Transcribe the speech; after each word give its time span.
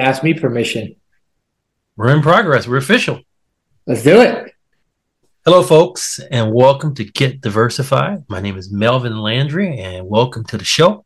ask 0.00 0.22
me 0.22 0.34
permission. 0.34 0.96
We're 1.96 2.14
in 2.14 2.22
progress. 2.22 2.66
We're 2.66 2.78
official. 2.78 3.20
Let's 3.86 4.02
do 4.02 4.20
it. 4.20 4.54
Hello, 5.44 5.62
folks, 5.62 6.18
and 6.30 6.54
welcome 6.54 6.94
to 6.94 7.04
Get 7.04 7.40
Diversified. 7.42 8.24
My 8.28 8.40
name 8.40 8.56
is 8.56 8.70
Melvin 8.70 9.18
Landry, 9.18 9.78
and 9.78 10.08
welcome 10.08 10.44
to 10.44 10.56
the 10.56 10.64
show. 10.64 11.04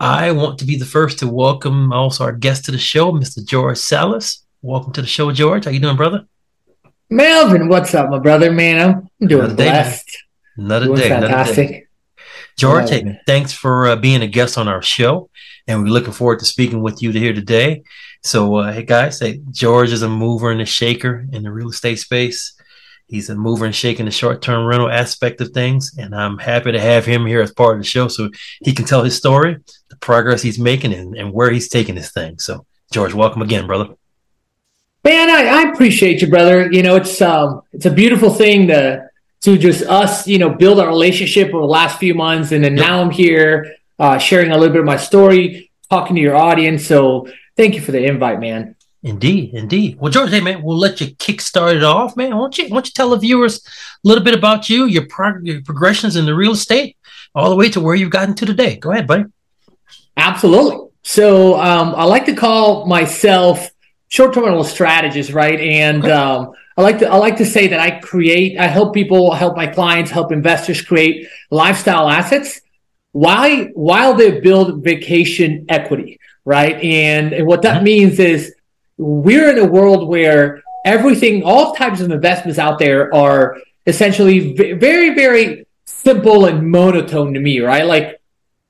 I 0.00 0.32
want 0.32 0.58
to 0.58 0.64
be 0.64 0.76
the 0.76 0.84
first 0.84 1.20
to 1.20 1.28
welcome 1.28 1.92
also 1.92 2.24
our 2.24 2.32
guest 2.32 2.64
to 2.64 2.72
the 2.72 2.78
show, 2.78 3.12
Mr. 3.12 3.44
George 3.44 3.78
Salas. 3.78 4.44
Welcome 4.60 4.92
to 4.94 5.02
the 5.02 5.06
show, 5.06 5.30
George. 5.30 5.64
How 5.64 5.70
you 5.70 5.80
doing, 5.80 5.96
brother? 5.96 6.26
Melvin, 7.10 7.68
what's 7.68 7.94
up, 7.94 8.10
my 8.10 8.18
brother? 8.18 8.50
Man, 8.50 9.08
I'm 9.20 9.28
doing 9.28 9.44
another 9.44 9.54
blessed. 9.54 10.06
Day, 10.06 10.64
another 10.64 10.86
doing 10.86 10.98
day, 10.98 11.08
fantastic. 11.08 11.68
Another 11.68 11.80
day. 11.80 11.86
George, 12.56 12.90
hey, 12.90 13.20
thanks 13.26 13.52
for 13.52 13.86
uh, 13.86 13.96
being 13.96 14.22
a 14.22 14.26
guest 14.26 14.58
on 14.58 14.68
our 14.68 14.82
show, 14.82 15.30
and 15.66 15.82
we're 15.82 15.90
looking 15.90 16.12
forward 16.12 16.38
to 16.40 16.44
speaking 16.44 16.82
with 16.82 17.02
you 17.02 17.10
here 17.10 17.32
today. 17.32 17.82
So, 18.24 18.54
uh, 18.54 18.72
hey 18.72 18.84
guys, 18.84 19.18
hey, 19.18 19.40
George 19.50 19.90
is 19.90 20.02
a 20.02 20.08
mover 20.08 20.52
and 20.52 20.60
a 20.60 20.64
shaker 20.64 21.26
in 21.32 21.42
the 21.42 21.50
real 21.50 21.70
estate 21.70 21.98
space. 21.98 22.54
He's 23.08 23.28
a 23.28 23.34
mover 23.34 23.64
and 23.64 23.74
shaker 23.74 23.98
in 23.98 24.04
the 24.04 24.12
short-term 24.12 24.64
rental 24.64 24.88
aspect 24.88 25.40
of 25.40 25.50
things, 25.50 25.98
and 25.98 26.14
I'm 26.14 26.38
happy 26.38 26.70
to 26.70 26.80
have 26.80 27.04
him 27.04 27.26
here 27.26 27.40
as 27.40 27.50
part 27.52 27.74
of 27.74 27.82
the 27.82 27.88
show 27.88 28.06
so 28.06 28.30
he 28.60 28.72
can 28.72 28.84
tell 28.84 29.02
his 29.02 29.16
story, 29.16 29.56
the 29.90 29.96
progress 29.96 30.40
he's 30.40 30.56
making, 30.56 30.94
and, 30.94 31.16
and 31.16 31.32
where 31.32 31.50
he's 31.50 31.68
taking 31.68 31.96
this 31.96 32.12
thing. 32.12 32.38
So, 32.38 32.64
George, 32.92 33.12
welcome 33.12 33.42
again, 33.42 33.66
brother. 33.66 33.92
Man, 35.02 35.28
I, 35.28 35.64
I 35.64 35.72
appreciate 35.72 36.22
you, 36.22 36.28
brother. 36.28 36.70
You 36.70 36.84
know, 36.84 36.94
it's 36.94 37.20
um, 37.20 37.62
it's 37.72 37.86
a 37.86 37.90
beautiful 37.90 38.30
thing 38.30 38.68
to 38.68 39.04
to 39.40 39.58
just 39.58 39.82
us, 39.82 40.28
you 40.28 40.38
know, 40.38 40.50
build 40.50 40.78
our 40.78 40.86
relationship 40.86 41.48
over 41.48 41.62
the 41.62 41.66
last 41.66 41.98
few 41.98 42.14
months, 42.14 42.52
and 42.52 42.62
then 42.62 42.76
yep. 42.76 42.86
now 42.86 43.02
I'm 43.02 43.10
here 43.10 43.74
uh, 43.98 44.18
sharing 44.18 44.52
a 44.52 44.56
little 44.56 44.72
bit 44.72 44.80
of 44.80 44.86
my 44.86 44.96
story, 44.96 45.72
talking 45.90 46.14
to 46.14 46.22
your 46.22 46.36
audience. 46.36 46.86
So 46.86 47.26
Thank 47.56 47.74
you 47.74 47.80
for 47.80 47.92
the 47.92 48.04
invite, 48.04 48.40
man. 48.40 48.76
Indeed, 49.02 49.54
indeed. 49.54 49.98
Well, 49.98 50.12
George, 50.12 50.30
hey 50.30 50.40
man, 50.40 50.62
we'll 50.62 50.78
let 50.78 51.00
you 51.00 51.12
kick 51.16 51.40
start 51.40 51.76
it 51.76 51.82
off, 51.82 52.16
man. 52.16 52.30
Why 52.30 52.38
don't 52.38 52.58
you 52.58 52.64
why 52.64 52.76
don't 52.76 52.86
you 52.86 52.92
tell 52.92 53.10
the 53.10 53.16
viewers 53.16 53.66
a 53.66 54.08
little 54.08 54.22
bit 54.22 54.34
about 54.34 54.70
you, 54.70 54.86
your, 54.86 55.06
prog- 55.06 55.44
your 55.44 55.60
progressions 55.62 56.14
in 56.14 56.24
the 56.24 56.34
real 56.34 56.52
estate, 56.52 56.96
all 57.34 57.50
the 57.50 57.56
way 57.56 57.68
to 57.70 57.80
where 57.80 57.96
you've 57.96 58.10
gotten 58.10 58.34
to 58.36 58.46
today. 58.46 58.76
Go 58.76 58.92
ahead, 58.92 59.08
buddy. 59.08 59.24
Absolutely. 60.16 60.88
So 61.02 61.60
um, 61.60 61.94
I 61.96 62.04
like 62.04 62.26
to 62.26 62.34
call 62.34 62.86
myself 62.86 63.70
short-term 64.06 64.44
rental 64.44 64.62
strategist, 64.62 65.32
right? 65.32 65.58
And 65.58 66.08
um, 66.08 66.52
I 66.76 66.82
like 66.82 67.00
to 67.00 67.08
I 67.08 67.16
like 67.16 67.38
to 67.38 67.44
say 67.44 67.66
that 67.68 67.80
I 67.80 67.98
create, 67.98 68.56
I 68.56 68.68
help 68.68 68.94
people, 68.94 69.32
help 69.32 69.56
my 69.56 69.66
clients, 69.66 70.12
help 70.12 70.30
investors 70.30 70.80
create 70.80 71.26
lifestyle 71.50 72.08
assets 72.08 72.60
while 73.10 73.64
while 73.74 74.14
they 74.14 74.40
build 74.40 74.84
vacation 74.84 75.66
equity 75.68 76.20
right? 76.44 76.76
And, 76.82 77.32
and 77.32 77.46
what 77.46 77.62
that 77.62 77.76
mm-hmm. 77.76 77.84
means 77.84 78.18
is 78.18 78.54
we're 78.96 79.50
in 79.50 79.58
a 79.58 79.66
world 79.66 80.08
where 80.08 80.62
everything, 80.84 81.42
all 81.42 81.74
types 81.74 82.00
of 82.00 82.10
investments 82.10 82.58
out 82.58 82.78
there 82.78 83.14
are 83.14 83.56
essentially 83.86 84.54
very, 84.54 85.14
very 85.14 85.66
simple 85.86 86.46
and 86.46 86.70
monotone 86.70 87.34
to 87.34 87.40
me, 87.40 87.60
right? 87.60 87.86
Like, 87.86 88.20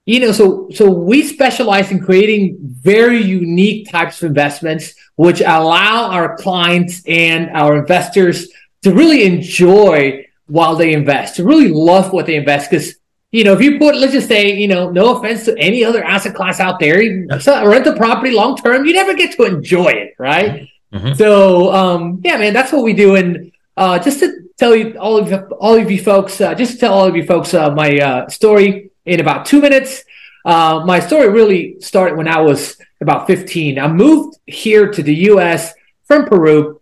you 0.04 0.18
know, 0.18 0.32
so 0.32 0.68
so 0.74 0.90
we 0.90 1.22
specialize 1.22 1.92
in 1.92 2.00
creating 2.00 2.58
very 2.60 3.22
unique 3.22 3.88
types 3.90 4.20
of 4.20 4.28
investments, 4.28 4.94
which 5.14 5.40
allow 5.40 6.10
our 6.10 6.36
clients 6.36 7.02
and 7.06 7.50
our 7.50 7.76
investors 7.76 8.48
to 8.82 8.92
really 8.92 9.24
enjoy 9.24 10.26
while 10.46 10.74
they 10.74 10.92
invest, 10.92 11.36
to 11.36 11.44
really 11.44 11.68
love 11.68 12.12
what 12.12 12.26
they 12.26 12.34
invest. 12.34 12.68
Because 12.68 12.96
you 13.32 13.44
know, 13.44 13.54
if 13.54 13.62
you 13.62 13.78
put, 13.78 13.96
let's 13.96 14.12
just 14.12 14.28
say, 14.28 14.54
you 14.54 14.68
know, 14.68 14.90
no 14.90 15.16
offense 15.16 15.46
to 15.46 15.58
any 15.58 15.82
other 15.82 16.04
asset 16.04 16.34
class 16.34 16.60
out 16.60 16.78
there, 16.78 16.98
rent 16.98 17.86
a 17.86 17.96
property 17.96 18.30
long 18.30 18.56
term, 18.56 18.84
you 18.84 18.92
never 18.92 19.14
get 19.14 19.34
to 19.36 19.44
enjoy 19.44 19.88
it, 19.88 20.14
right? 20.18 20.68
Mm-hmm. 20.92 21.14
So, 21.14 21.72
um, 21.72 22.20
yeah, 22.22 22.36
man, 22.36 22.52
that's 22.52 22.72
what 22.72 22.84
we 22.84 22.92
do. 22.92 23.16
And 23.16 23.50
uh, 23.76 23.98
just 23.98 24.20
to 24.20 24.48
tell 24.58 24.76
you, 24.76 24.98
all 24.98 25.16
of 25.16 25.30
you, 25.30 25.38
all 25.58 25.74
of 25.74 25.90
you 25.90 26.02
folks, 26.02 26.42
uh, 26.42 26.54
just 26.54 26.74
to 26.74 26.78
tell 26.78 26.92
all 26.92 27.06
of 27.06 27.16
you 27.16 27.24
folks 27.24 27.54
uh, 27.54 27.70
my 27.70 27.96
uh, 27.98 28.28
story 28.28 28.90
in 29.06 29.18
about 29.20 29.46
two 29.46 29.62
minutes. 29.62 30.04
Uh, 30.44 30.82
my 30.84 31.00
story 31.00 31.28
really 31.30 31.80
started 31.80 32.18
when 32.18 32.28
I 32.28 32.40
was 32.40 32.76
about 33.00 33.26
15. 33.26 33.78
I 33.78 33.88
moved 33.88 34.38
here 34.46 34.90
to 34.90 35.02
the 35.02 35.14
U.S. 35.32 35.72
from 36.04 36.26
Peru, 36.26 36.80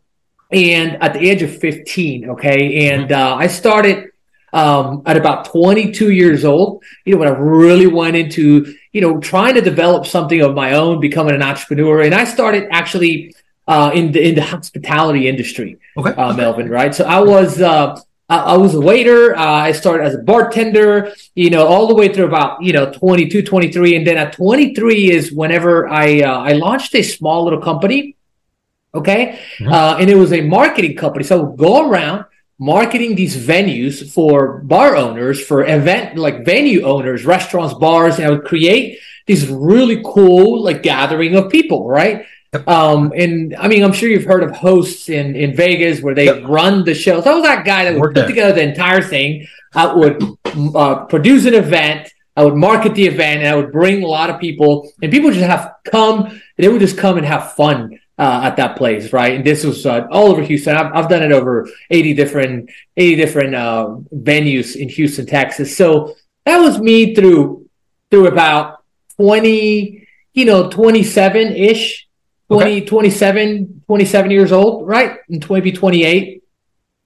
and 0.50 1.00
at 1.03 1.12
the 1.12 1.20
age 1.20 1.42
of 1.42 1.56
15, 1.58 2.30
okay, 2.30 2.91
and 2.91 3.10
mm-hmm. 3.10 3.14
uh, 3.14 3.36
I 3.36 3.47
started 3.47 4.09
um, 4.52 5.02
at 5.06 5.16
about 5.16 5.44
22 5.46 6.10
years 6.10 6.44
old, 6.44 6.82
you 7.04 7.14
know, 7.14 7.20
when 7.20 7.28
I 7.28 7.32
really 7.32 7.86
went 7.86 8.16
into, 8.16 8.74
you 8.92 9.00
know, 9.00 9.20
trying 9.20 9.54
to 9.54 9.60
develop 9.60 10.06
something 10.06 10.40
of 10.40 10.54
my 10.54 10.74
own, 10.74 11.00
becoming 11.00 11.34
an 11.34 11.42
entrepreneur. 11.42 12.02
And 12.02 12.14
I 12.14 12.24
started 12.24 12.68
actually 12.70 13.34
uh, 13.68 13.92
in 13.94 14.10
the 14.12 14.28
in 14.28 14.34
the 14.34 14.42
hospitality 14.42 15.28
industry, 15.28 15.78
okay. 15.96 16.10
uh, 16.10 16.32
Melvin. 16.34 16.68
Right, 16.68 16.94
so 16.94 17.04
I 17.04 17.20
was. 17.20 17.60
Uh, 17.60 18.00
I 18.30 18.56
was 18.56 18.76
a 18.76 18.80
waiter. 18.80 19.36
Uh, 19.36 19.44
I 19.44 19.72
started 19.72 20.04
as 20.04 20.14
a 20.14 20.18
bartender, 20.18 21.12
you 21.34 21.50
know, 21.50 21.66
all 21.66 21.88
the 21.88 21.96
way 21.96 22.14
through 22.14 22.26
about, 22.26 22.62
you 22.62 22.72
know, 22.72 22.92
22, 22.92 23.42
23. 23.42 23.96
And 23.96 24.06
then 24.06 24.18
at 24.18 24.34
23 24.34 25.10
is 25.10 25.32
whenever 25.32 25.88
I, 25.88 26.20
uh, 26.20 26.38
I 26.38 26.52
launched 26.52 26.94
a 26.94 27.02
small 27.02 27.42
little 27.42 27.60
company. 27.60 28.14
Okay. 28.94 29.40
Mm-hmm. 29.58 29.72
Uh, 29.72 29.96
and 29.98 30.08
it 30.08 30.14
was 30.14 30.32
a 30.32 30.42
marketing 30.42 30.94
company. 30.94 31.24
So 31.24 31.40
I 31.40 31.42
would 31.42 31.58
go 31.58 31.90
around 31.90 32.24
marketing 32.60 33.15
these 33.15 33.37
venues 33.37 34.12
for 34.12 34.59
bar 34.59 34.94
owners, 34.94 35.44
for 35.44 35.65
event 35.65 36.16
like 36.16 36.44
venue 36.44 36.82
owners, 36.82 37.25
restaurants, 37.25 37.75
bars, 37.75 38.19
and 38.19 38.26
I 38.26 38.31
would 38.31 38.44
create 38.44 38.98
these 39.26 39.48
really 39.48 40.03
cool 40.04 40.62
like 40.62 40.82
gathering 40.82 41.34
of 41.37 41.50
people, 41.50 41.88
right? 41.88 42.26
Yep. 42.53 42.69
Um, 42.69 43.12
and 43.16 43.56
I 43.56 43.69
mean, 43.69 43.82
I'm 43.82 43.93
sure 43.93 44.09
you've 44.09 44.25
heard 44.25 44.43
of 44.43 44.50
hosts 44.50 45.09
in, 45.09 45.37
in 45.37 45.56
Vegas 45.56 46.03
where 46.03 46.15
they 46.15 46.26
yep. 46.26 46.43
run 46.47 46.84
the 46.84 46.94
show. 46.94 47.21
So 47.21 47.31
I 47.31 47.34
was 47.34 47.44
that 47.44 47.65
guy 47.65 47.84
that 47.84 47.94
would 47.94 48.00
Work 48.00 48.15
put 48.15 48.21
there. 48.21 48.28
together 48.28 48.53
the 48.54 48.69
entire 48.69 49.03
thing. 49.03 49.47
I 49.75 49.94
would 49.94 50.22
uh, 50.75 51.04
produce 51.06 51.47
an 51.47 51.54
event. 51.54 52.12
I 52.37 52.44
would 52.44 52.56
market 52.56 52.94
the 52.94 53.06
event 53.06 53.41
and 53.41 53.48
I 53.48 53.54
would 53.54 53.72
bring 53.72 54.03
a 54.03 54.06
lot 54.06 54.31
of 54.31 54.41
people 54.41 54.91
and 55.03 55.12
people 55.12 55.31
just 55.31 55.47
have 55.47 55.77
come 55.84 56.27
and 56.27 56.42
they 56.56 56.69
would 56.69 56.81
just 56.81 56.98
come 56.98 57.16
and 57.16 57.27
have 57.27 57.54
fun 57.54 57.99
uh, 58.20 58.42
at 58.44 58.56
that 58.56 58.76
place, 58.76 59.14
right? 59.14 59.34
And 59.36 59.44
this 59.44 59.64
was 59.64 59.86
uh, 59.86 60.06
all 60.10 60.31
over 60.31 60.42
Houston. 60.42 60.76
I've, 60.76 60.92
I've 60.94 61.08
done 61.08 61.22
it 61.22 61.32
over 61.32 61.66
80 61.88 62.12
different 62.12 62.70
80 62.94 63.16
different 63.16 63.54
uh, 63.54 63.97
venues 64.14 64.76
in 64.76 64.91
Houston, 64.91 65.25
Texas. 65.25 65.75
So 65.75 66.14
that 66.44 66.59
was 66.59 66.78
me 66.78 67.14
through 67.14 67.66
through 68.10 68.26
about 68.26 68.84
20, 69.16 70.06
you 70.34 70.44
know, 70.44 70.69
27 70.69 71.53
ish, 71.53 72.06
20, 72.48 72.70
okay. 72.70 72.86
27, 72.86 73.84
27 73.86 74.30
years 74.30 74.53
old, 74.53 74.86
right? 74.86 75.19
And 75.30 75.41
20, 75.41 75.72
28 75.72 76.42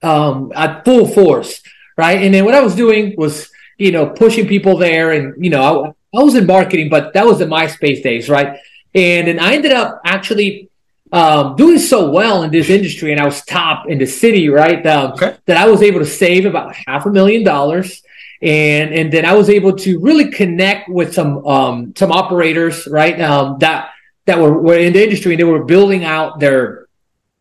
um, 0.03 0.51
at 0.53 0.83
full 0.83 1.07
force, 1.07 1.61
right? 1.97 2.21
And 2.23 2.33
then 2.33 2.43
what 2.43 2.55
I 2.55 2.61
was 2.61 2.75
doing 2.75 3.15
was, 3.17 3.49
you 3.77 3.93
know, 3.93 4.07
pushing 4.07 4.47
people 4.47 4.77
there, 4.77 5.11
and 5.11 5.41
you 5.41 5.49
know, 5.49 5.85
I, 6.13 6.19
I 6.19 6.23
was 6.23 6.35
in 6.35 6.45
marketing, 6.45 6.89
but 6.89 7.13
that 7.13 7.25
was 7.25 7.39
the 7.39 7.45
MySpace 7.45 8.03
days, 8.03 8.27
right? 8.27 8.59
And 8.93 9.27
then 9.27 9.39
I 9.39 9.53
ended 9.53 9.71
up 9.71 10.01
actually 10.03 10.69
um, 11.11 11.55
doing 11.55 11.79
so 11.79 12.09
well 12.09 12.43
in 12.43 12.51
this 12.51 12.69
industry, 12.69 13.11
and 13.11 13.21
I 13.21 13.25
was 13.25 13.43
top 13.45 13.87
in 13.89 13.99
the 13.99 14.07
city, 14.07 14.49
right? 14.49 14.85
Um, 14.85 15.13
okay. 15.13 15.37
That 15.45 15.57
I 15.57 15.67
was 15.67 15.81
able 15.81 15.99
to 15.99 16.05
save 16.05 16.45
about 16.45 16.75
half 16.75 17.05
a 17.05 17.11
million 17.11 17.43
dollars, 17.43 18.01
and 18.41 18.93
and 18.93 19.11
then 19.11 19.25
I 19.25 19.33
was 19.33 19.49
able 19.49 19.75
to 19.77 19.99
really 19.99 20.31
connect 20.31 20.89
with 20.89 21.13
some 21.13 21.45
um, 21.45 21.93
some 21.95 22.11
operators, 22.11 22.87
right? 22.87 23.19
Um, 23.21 23.59
that 23.59 23.91
that 24.25 24.39
were, 24.39 24.59
were 24.59 24.77
in 24.77 24.93
the 24.93 25.03
industry, 25.03 25.33
and 25.33 25.39
they 25.39 25.43
were 25.43 25.63
building 25.63 26.03
out 26.03 26.39
their, 26.39 26.87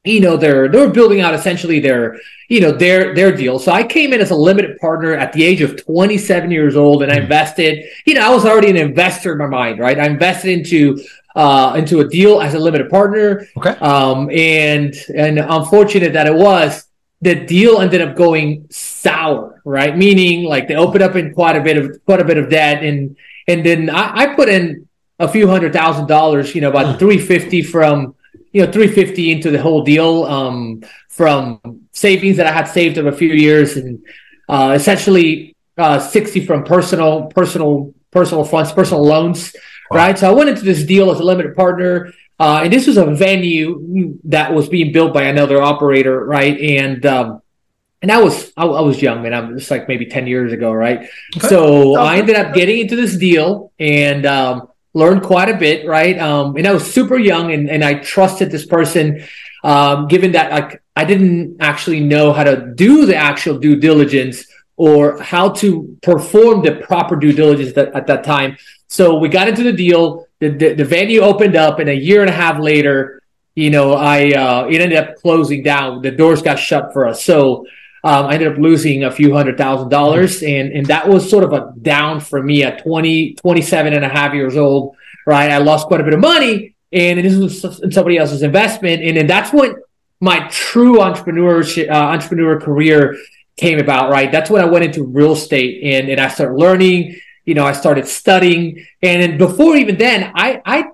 you 0.04 0.20
know, 0.20 0.36
their 0.36 0.68
they 0.68 0.78
were 0.78 0.92
building 0.92 1.20
out 1.20 1.34
essentially 1.34 1.80
their, 1.80 2.18
you 2.48 2.60
know, 2.60 2.70
their 2.70 3.14
their 3.14 3.34
deal. 3.34 3.58
So 3.58 3.72
I 3.72 3.82
came 3.82 4.12
in 4.12 4.20
as 4.20 4.30
a 4.30 4.36
limited 4.36 4.78
partner 4.78 5.14
at 5.14 5.32
the 5.32 5.42
age 5.42 5.62
of 5.62 5.82
27 5.82 6.50
years 6.50 6.76
old, 6.76 7.02
and 7.02 7.10
I 7.10 7.16
hmm. 7.16 7.22
invested. 7.22 7.86
You 8.04 8.14
know, 8.14 8.20
I 8.20 8.34
was 8.34 8.44
already 8.44 8.68
an 8.68 8.76
investor 8.76 9.32
in 9.32 9.38
my 9.38 9.46
mind, 9.46 9.78
right? 9.78 9.98
I 9.98 10.06
invested 10.06 10.50
into 10.50 11.02
uh, 11.34 11.74
into 11.76 12.00
a 12.00 12.08
deal 12.08 12.40
as 12.40 12.54
a 12.54 12.58
limited 12.58 12.88
partner. 12.90 13.46
Okay. 13.56 13.70
Um, 13.70 14.30
and 14.30 14.94
and 15.14 15.38
unfortunate 15.38 16.12
that 16.12 16.26
it 16.26 16.34
was, 16.34 16.86
the 17.20 17.34
deal 17.34 17.80
ended 17.80 18.00
up 18.00 18.14
going 18.16 18.66
sour, 18.70 19.60
right? 19.64 19.96
Meaning 19.96 20.44
like 20.44 20.68
they 20.68 20.76
opened 20.76 21.02
up 21.02 21.16
in 21.16 21.34
quite 21.34 21.56
a 21.56 21.60
bit 21.60 21.76
of 21.76 22.04
quite 22.04 22.20
a 22.20 22.24
bit 22.24 22.38
of 22.38 22.50
debt, 22.50 22.82
and 22.84 23.16
and 23.48 23.64
then 23.64 23.90
I, 23.90 24.22
I 24.22 24.34
put 24.34 24.48
in 24.48 24.88
a 25.18 25.28
few 25.28 25.48
hundred 25.48 25.72
thousand 25.72 26.06
dollars, 26.06 26.54
you 26.54 26.60
know, 26.60 26.70
about 26.70 26.96
mm. 26.96 26.98
three 26.98 27.18
fifty 27.18 27.62
from 27.62 28.14
you 28.52 28.64
know 28.64 28.70
three 28.70 28.88
fifty 28.88 29.32
into 29.32 29.50
the 29.50 29.60
whole 29.60 29.82
deal 29.82 30.24
um, 30.24 30.82
from 31.08 31.60
savings 31.92 32.36
that 32.36 32.46
I 32.46 32.52
had 32.52 32.68
saved 32.68 32.98
over 32.98 33.08
a 33.08 33.16
few 33.16 33.32
years, 33.32 33.76
and 33.76 34.04
uh, 34.48 34.72
essentially 34.76 35.56
uh, 35.78 35.98
sixty 35.98 36.44
from 36.44 36.62
personal 36.62 37.26
personal 37.26 37.92
personal 38.12 38.44
funds, 38.44 38.70
personal 38.70 39.02
loans 39.02 39.52
wow. 39.90 39.98
right? 39.98 40.18
So 40.18 40.28
I 40.28 40.32
went 40.32 40.50
into 40.50 40.62
this 40.62 40.84
deal 40.84 41.10
as 41.10 41.20
a 41.20 41.24
limited 41.24 41.56
partner. 41.56 42.12
Uh, 42.38 42.62
and 42.64 42.72
this 42.72 42.88
was 42.88 42.96
a 42.96 43.06
venue 43.06 44.18
that 44.24 44.52
was 44.52 44.68
being 44.68 44.92
built 44.92 45.14
by 45.14 45.22
another 45.22 45.62
operator, 45.62 46.24
right? 46.24 46.58
And 46.60 47.06
um, 47.06 47.42
and 48.02 48.10
I 48.10 48.20
was 48.20 48.52
I, 48.56 48.66
I, 48.66 48.80
was 48.80 49.00
young, 49.00 49.22
man. 49.22 49.32
I'm 49.32 49.56
just 49.56 49.70
like 49.70 49.86
maybe 49.86 50.06
ten 50.06 50.26
years 50.26 50.52
ago, 50.52 50.72
right? 50.72 51.08
Okay. 51.36 51.48
So 51.48 51.92
okay. 51.92 52.02
I 52.02 52.18
ended 52.18 52.34
up 52.34 52.52
getting 52.52 52.80
into 52.80 52.96
this 52.96 53.16
deal, 53.16 53.72
and 53.78 54.26
um, 54.26 54.68
learned 54.94 55.22
quite 55.24 55.48
a 55.48 55.56
bit, 55.56 55.86
right? 55.86 56.18
Um, 56.18 56.56
and 56.56 56.66
I 56.66 56.72
was 56.72 56.90
super 56.90 57.18
young 57.18 57.52
and, 57.52 57.68
and 57.68 57.84
I 57.84 57.94
trusted 57.94 58.50
this 58.50 58.64
person, 58.64 59.24
um, 59.64 60.06
given 60.08 60.32
that 60.32 60.50
like 60.50 60.82
I 60.96 61.04
didn't 61.04 61.56
actually 61.60 62.00
know 62.00 62.32
how 62.32 62.44
to 62.44 62.72
do 62.74 63.04
the 63.04 63.16
actual 63.16 63.58
due 63.58 63.76
diligence 63.76 64.46
or 64.76 65.20
how 65.20 65.50
to 65.50 65.98
perform 66.02 66.62
the 66.62 66.76
proper 66.76 67.16
due 67.16 67.32
diligence 67.32 67.74
that, 67.74 67.92
at 67.94 68.06
that 68.06 68.24
time. 68.24 68.56
So 68.94 69.16
we 69.16 69.28
got 69.28 69.48
into 69.48 69.64
the 69.64 69.72
deal. 69.72 70.28
The, 70.38 70.50
the, 70.50 70.74
the, 70.74 70.84
venue 70.84 71.20
opened 71.20 71.56
up, 71.56 71.80
and 71.80 71.88
a 71.88 71.96
year 71.96 72.20
and 72.20 72.30
a 72.30 72.32
half 72.32 72.60
later, 72.60 73.20
you 73.56 73.70
know, 73.70 73.94
I 73.94 74.30
uh, 74.30 74.68
it 74.70 74.80
ended 74.80 74.98
up 74.98 75.16
closing 75.16 75.64
down. 75.64 76.00
The 76.00 76.12
doors 76.12 76.42
got 76.42 76.60
shut 76.60 76.92
for 76.92 77.08
us. 77.08 77.24
So 77.24 77.66
um, 78.04 78.26
I 78.26 78.34
ended 78.34 78.52
up 78.52 78.58
losing 78.58 79.02
a 79.02 79.10
few 79.10 79.34
hundred 79.34 79.58
thousand 79.58 79.88
dollars, 79.88 80.44
and 80.44 80.72
and 80.72 80.86
that 80.86 81.08
was 81.08 81.28
sort 81.28 81.42
of 81.42 81.52
a 81.52 81.72
down 81.82 82.20
for 82.20 82.40
me 82.40 82.62
at 82.62 82.84
20, 82.84 83.34
27 83.34 83.94
and 83.94 84.04
a 84.04 84.08
half 84.08 84.32
years 84.32 84.56
old. 84.56 84.96
Right, 85.26 85.50
I 85.50 85.58
lost 85.58 85.88
quite 85.88 86.00
a 86.00 86.04
bit 86.04 86.14
of 86.14 86.20
money, 86.20 86.76
and 86.92 87.18
this 87.18 87.34
was 87.36 87.92
somebody 87.92 88.16
else's 88.16 88.42
investment, 88.42 89.02
and 89.02 89.16
then 89.16 89.26
that's 89.26 89.52
when 89.52 89.74
my 90.20 90.46
true 90.52 90.98
entrepreneurship 90.98 91.90
uh, 91.90 91.94
entrepreneur 91.94 92.60
career 92.60 93.16
came 93.56 93.80
about, 93.80 94.10
right? 94.10 94.30
That's 94.30 94.50
when 94.50 94.62
I 94.62 94.66
went 94.66 94.84
into 94.84 95.04
real 95.04 95.32
estate 95.32 95.82
and, 95.82 96.08
and 96.08 96.20
I 96.20 96.28
started 96.28 96.56
learning, 96.56 97.16
you 97.44 97.54
know, 97.54 97.64
I 97.64 97.72
started 97.72 98.06
studying. 98.06 98.86
And 99.02 99.38
before 99.38 99.76
even 99.76 99.96
then, 99.98 100.32
I, 100.34 100.60
I 100.64 100.90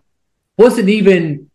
wasn't 0.57 0.89
even, 0.89 1.51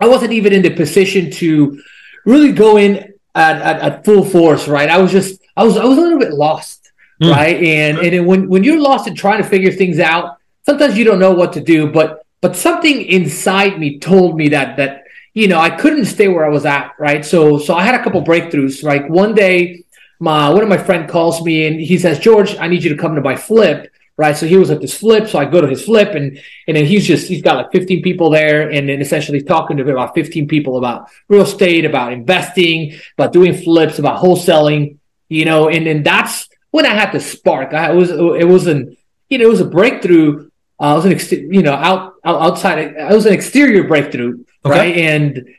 I 0.00 0.08
wasn't 0.08 0.32
even 0.32 0.52
in 0.52 0.62
the 0.62 0.70
position 0.70 1.30
to 1.32 1.82
really 2.24 2.52
go 2.52 2.76
in 2.76 3.14
at, 3.34 3.56
at, 3.56 3.80
at 3.80 4.04
full 4.04 4.24
force, 4.24 4.68
right? 4.68 4.88
I 4.88 4.98
was 4.98 5.10
just, 5.10 5.40
I 5.56 5.64
was, 5.64 5.76
I 5.76 5.84
was 5.84 5.98
a 5.98 6.00
little 6.00 6.18
bit 6.18 6.32
lost, 6.32 6.92
mm. 7.22 7.30
right? 7.30 7.56
And, 7.56 7.98
and 7.98 8.26
when, 8.26 8.48
when 8.48 8.64
you're 8.64 8.80
lost 8.80 9.06
and 9.06 9.16
trying 9.16 9.42
to 9.42 9.48
figure 9.48 9.72
things 9.72 9.98
out, 9.98 10.36
sometimes 10.64 10.96
you 10.96 11.04
don't 11.04 11.18
know 11.18 11.32
what 11.32 11.52
to 11.54 11.60
do, 11.60 11.90
but, 11.90 12.24
but 12.40 12.54
something 12.54 13.02
inside 13.02 13.78
me 13.78 13.98
told 13.98 14.36
me 14.36 14.50
that, 14.50 14.76
that, 14.76 15.04
you 15.34 15.48
know, 15.48 15.58
I 15.58 15.70
couldn't 15.70 16.06
stay 16.06 16.28
where 16.28 16.44
I 16.44 16.48
was 16.48 16.66
at, 16.66 16.94
right? 16.98 17.24
So, 17.24 17.58
so 17.58 17.74
I 17.74 17.84
had 17.84 17.94
a 17.94 18.02
couple 18.02 18.22
breakthroughs. 18.22 18.82
Like 18.82 19.08
one 19.08 19.34
day, 19.34 19.84
my 20.20 20.48
one 20.48 20.62
of 20.62 20.68
my 20.68 20.78
friend 20.78 21.08
calls 21.08 21.44
me 21.44 21.66
and 21.66 21.80
he 21.80 21.98
says, 21.98 22.18
George, 22.18 22.56
I 22.58 22.66
need 22.66 22.82
you 22.82 22.90
to 22.90 23.00
come 23.00 23.14
to 23.14 23.20
my 23.20 23.36
flip. 23.36 23.92
Right. 24.18 24.36
So 24.36 24.46
he 24.48 24.56
was 24.56 24.68
at 24.70 24.80
this 24.80 24.98
flip. 24.98 25.28
So 25.28 25.38
I 25.38 25.44
go 25.44 25.60
to 25.60 25.68
his 25.68 25.84
flip 25.84 26.16
and, 26.16 26.42
and 26.66 26.76
then 26.76 26.84
he's 26.84 27.06
just, 27.06 27.28
he's 27.28 27.40
got 27.40 27.56
like 27.56 27.70
15 27.70 28.02
people 28.02 28.30
there 28.30 28.68
and 28.68 28.88
then 28.88 29.00
essentially 29.00 29.40
talking 29.40 29.76
to 29.76 29.88
about 29.88 30.12
15 30.12 30.48
people 30.48 30.76
about 30.76 31.08
real 31.28 31.42
estate, 31.42 31.84
about 31.84 32.12
investing, 32.12 32.98
about 33.16 33.32
doing 33.32 33.54
flips, 33.54 34.00
about 34.00 34.20
wholesaling, 34.20 34.98
you 35.28 35.44
know, 35.44 35.68
and 35.68 35.86
then 35.86 36.02
that's 36.02 36.48
when 36.72 36.84
I 36.84 36.94
had 36.94 37.12
the 37.12 37.20
spark. 37.20 37.72
I 37.72 37.92
was, 37.92 38.10
it 38.10 38.48
wasn't, 38.48 38.98
you 39.28 39.38
know, 39.38 39.44
it 39.44 39.50
was 39.50 39.60
a 39.60 39.64
breakthrough. 39.64 40.50
Uh, 40.80 40.92
it 40.92 40.96
was 40.96 41.04
an, 41.04 41.12
ex- 41.12 41.32
you 41.32 41.62
know, 41.62 41.74
out, 41.74 42.14
out 42.24 42.42
outside, 42.42 42.78
it 42.78 43.14
was 43.14 43.24
an 43.24 43.32
exterior 43.32 43.84
breakthrough. 43.84 44.44
Okay. 44.64 44.78
Right. 44.78 44.96
And 44.96 45.54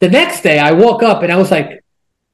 the 0.00 0.08
next 0.08 0.42
day 0.42 0.58
I 0.58 0.72
woke 0.72 1.04
up 1.04 1.22
and 1.22 1.32
I 1.32 1.36
was 1.36 1.52
like, 1.52 1.84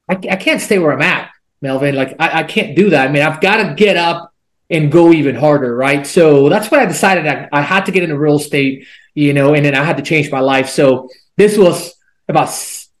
I, 0.09 0.13
I 0.13 0.35
can't 0.35 0.61
stay 0.61 0.79
where 0.79 0.93
I'm 0.93 1.01
at. 1.03 1.29
Melvin. 1.61 1.95
Like 1.95 2.15
I, 2.19 2.39
I 2.39 2.43
can't 2.43 2.75
do 2.75 2.89
that. 2.89 3.07
I 3.07 3.11
mean, 3.11 3.21
I've 3.21 3.41
got 3.41 3.57
to 3.57 3.75
get 3.75 3.97
up 3.97 4.33
and 4.69 4.91
go 4.91 5.11
even 5.11 5.35
harder, 5.35 5.75
right? 5.75 6.05
So 6.05 6.49
that's 6.49 6.69
what 6.69 6.79
I 6.79 6.85
decided 6.85 7.25
I, 7.25 7.49
I 7.51 7.61
had 7.61 7.85
to 7.87 7.91
get 7.91 8.03
into 8.03 8.17
real 8.17 8.37
estate, 8.37 8.85
you 9.15 9.33
know, 9.33 9.53
and 9.53 9.65
then 9.65 9.75
I 9.75 9.83
had 9.83 9.97
to 9.97 10.03
change 10.03 10.31
my 10.31 10.39
life. 10.39 10.69
So 10.69 11.09
this 11.37 11.57
was 11.57 11.95
about 12.27 12.49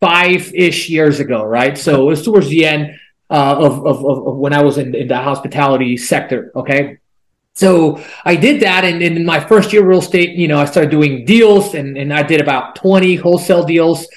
five 0.01 0.53
ish 0.55 0.89
years 0.89 1.19
ago, 1.19 1.43
right? 1.43 1.77
So 1.77 2.01
it 2.01 2.05
was 2.05 2.25
towards 2.25 2.47
the 2.49 2.65
end 2.65 2.99
uh, 3.29 3.55
of, 3.57 3.85
of, 3.85 4.05
of, 4.05 4.37
when 4.37 4.53
I 4.53 4.63
was 4.63 4.77
in, 4.77 4.95
in 4.95 5.07
the 5.07 5.17
hospitality 5.17 5.97
sector. 5.97 6.51
Okay. 6.55 6.97
So 7.53 8.03
I 8.25 8.35
did 8.35 8.61
that. 8.61 8.85
And, 8.85 9.03
and 9.03 9.17
in 9.17 9.25
my 9.25 9.39
first 9.39 9.71
year 9.71 9.85
real 9.85 9.99
estate, 9.99 10.35
you 10.35 10.47
know, 10.47 10.59
I 10.59 10.65
started 10.65 10.89
doing 10.89 11.25
deals 11.25 11.75
and, 11.75 11.97
and 11.97 12.11
I 12.13 12.23
did 12.23 12.41
about 12.41 12.75
20 12.77 13.15
wholesale 13.17 13.65
deals. 13.65 14.07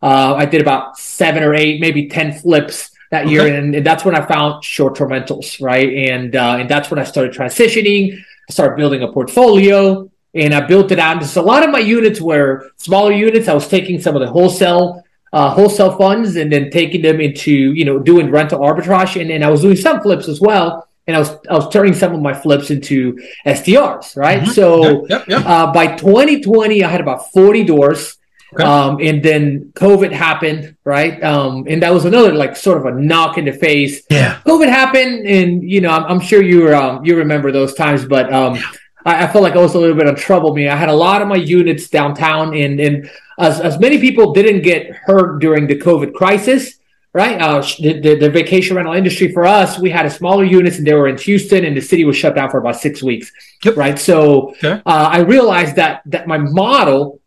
Uh, 0.00 0.34
I 0.36 0.46
did 0.46 0.62
about 0.62 0.96
seven 0.98 1.42
or 1.42 1.54
eight, 1.54 1.80
maybe 1.80 2.08
10 2.08 2.38
flips 2.38 2.91
that 3.12 3.28
year, 3.28 3.42
okay. 3.42 3.56
and, 3.56 3.74
and, 3.74 3.86
that's 3.86 4.06
when 4.06 4.16
I 4.16 4.26
found 4.26 4.64
short-term 4.64 5.10
rentals, 5.10 5.60
right? 5.60 6.10
And 6.10 6.34
uh, 6.34 6.56
and 6.60 6.68
that's 6.68 6.90
when 6.90 6.98
I 6.98 7.04
started 7.04 7.34
transitioning. 7.34 8.18
I 8.18 8.52
started 8.52 8.76
building 8.76 9.02
a 9.02 9.12
portfolio, 9.12 10.10
and 10.34 10.54
I 10.54 10.66
built 10.66 10.90
it 10.92 10.98
out. 10.98 11.22
And 11.22 11.36
a 11.36 11.42
lot 11.42 11.62
of 11.62 11.70
my 11.70 11.78
units 11.78 12.22
were 12.22 12.70
smaller 12.78 13.12
units. 13.12 13.48
I 13.48 13.54
was 13.54 13.68
taking 13.68 14.00
some 14.00 14.16
of 14.16 14.22
the 14.22 14.28
wholesale 14.28 15.04
uh, 15.34 15.50
wholesale 15.50 15.96
funds 15.98 16.36
and 16.36 16.50
then 16.50 16.70
taking 16.70 17.02
them 17.02 17.20
into 17.20 17.52
you 17.52 17.84
know 17.84 17.98
doing 17.98 18.30
rental 18.30 18.60
arbitrage, 18.60 19.20
and 19.20 19.28
then 19.28 19.42
I 19.42 19.50
was 19.50 19.60
doing 19.60 19.76
some 19.76 20.00
flips 20.00 20.26
as 20.26 20.40
well. 20.40 20.88
And 21.06 21.14
I 21.14 21.18
was 21.18 21.30
I 21.50 21.54
was 21.54 21.68
turning 21.68 21.92
some 21.92 22.14
of 22.14 22.22
my 22.22 22.32
flips 22.32 22.70
into 22.70 23.20
STRs, 23.46 24.16
right? 24.16 24.40
Mm-hmm. 24.40 24.52
So 24.52 25.06
yep, 25.06 25.28
yep, 25.28 25.28
yep. 25.28 25.46
Uh, 25.46 25.70
by 25.70 25.96
2020, 25.96 26.82
I 26.82 26.88
had 26.88 27.02
about 27.02 27.30
40 27.32 27.64
doors. 27.64 28.16
Okay. 28.52 28.64
Um, 28.64 28.98
and 29.00 29.22
then 29.22 29.72
COVID 29.74 30.12
happened, 30.12 30.76
right? 30.84 31.22
Um, 31.22 31.64
and 31.68 31.82
that 31.82 31.92
was 31.92 32.04
another 32.04 32.34
like 32.34 32.54
sort 32.54 32.78
of 32.78 32.84
a 32.84 33.00
knock 33.00 33.38
in 33.38 33.46
the 33.46 33.52
face. 33.52 34.02
Yeah. 34.10 34.40
COVID 34.44 34.68
happened, 34.68 35.26
and 35.26 35.62
you 35.62 35.80
know, 35.80 35.90
I'm, 35.90 36.04
I'm 36.04 36.20
sure 36.20 36.42
you 36.42 36.74
um, 36.74 37.04
you 37.04 37.16
remember 37.16 37.50
those 37.50 37.74
times, 37.74 38.04
but 38.04 38.32
um, 38.32 38.56
yeah. 38.56 38.62
I, 39.06 39.24
I, 39.24 39.26
felt 39.28 39.42
like 39.42 39.54
I 39.54 39.58
was 39.58 39.74
a 39.74 39.78
little 39.78 39.96
bit 39.96 40.06
of 40.06 40.16
trouble. 40.16 40.54
Me, 40.54 40.68
I 40.68 40.76
had 40.76 40.90
a 40.90 40.94
lot 40.94 41.22
of 41.22 41.28
my 41.28 41.36
units 41.36 41.88
downtown, 41.88 42.54
and 42.54 42.78
and 42.78 43.10
as 43.38 43.58
as 43.58 43.78
many 43.78 43.98
people 43.98 44.34
didn't 44.34 44.62
get 44.62 44.94
hurt 44.94 45.38
during 45.38 45.66
the 45.66 45.78
COVID 45.78 46.12
crisis, 46.12 46.78
right? 47.14 47.40
Uh, 47.40 47.62
the, 47.78 48.00
the, 48.00 48.14
the 48.16 48.30
vacation 48.30 48.76
rental 48.76 48.92
industry 48.92 49.32
for 49.32 49.46
us, 49.46 49.78
we 49.78 49.88
had 49.88 50.04
a 50.04 50.10
smaller 50.10 50.44
units, 50.44 50.76
and 50.76 50.86
they 50.86 50.92
were 50.92 51.08
in 51.08 51.16
Houston, 51.16 51.64
and 51.64 51.74
the 51.74 51.80
city 51.80 52.04
was 52.04 52.18
shut 52.18 52.34
down 52.34 52.50
for 52.50 52.58
about 52.58 52.76
six 52.76 53.02
weeks, 53.02 53.32
yep. 53.64 53.78
right? 53.78 53.98
So 53.98 54.50
okay. 54.50 54.82
uh, 54.84 55.08
I 55.10 55.20
realized 55.20 55.76
that 55.76 56.02
that 56.04 56.26
my 56.26 56.36
model 56.36 57.21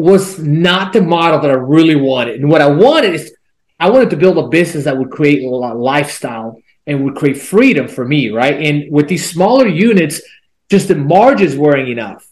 was 0.00 0.38
not 0.38 0.94
the 0.94 1.02
model 1.02 1.40
that 1.40 1.50
I 1.50 1.54
really 1.54 1.94
wanted. 1.94 2.40
And 2.40 2.50
what 2.50 2.62
I 2.62 2.68
wanted 2.68 3.14
is 3.14 3.34
I 3.78 3.90
wanted 3.90 4.08
to 4.10 4.16
build 4.16 4.38
a 4.38 4.48
business 4.48 4.84
that 4.84 4.96
would 4.96 5.10
create 5.10 5.44
a 5.44 5.48
lifestyle 5.48 6.58
and 6.86 7.04
would 7.04 7.16
create 7.16 7.38
freedom 7.38 7.86
for 7.86 8.06
me, 8.08 8.30
right? 8.30 8.62
And 8.62 8.90
with 8.90 9.08
these 9.08 9.28
smaller 9.28 9.68
units, 9.68 10.22
just 10.70 10.88
the 10.88 10.94
margins 10.94 11.54
weren't 11.54 11.90
enough. 11.90 12.26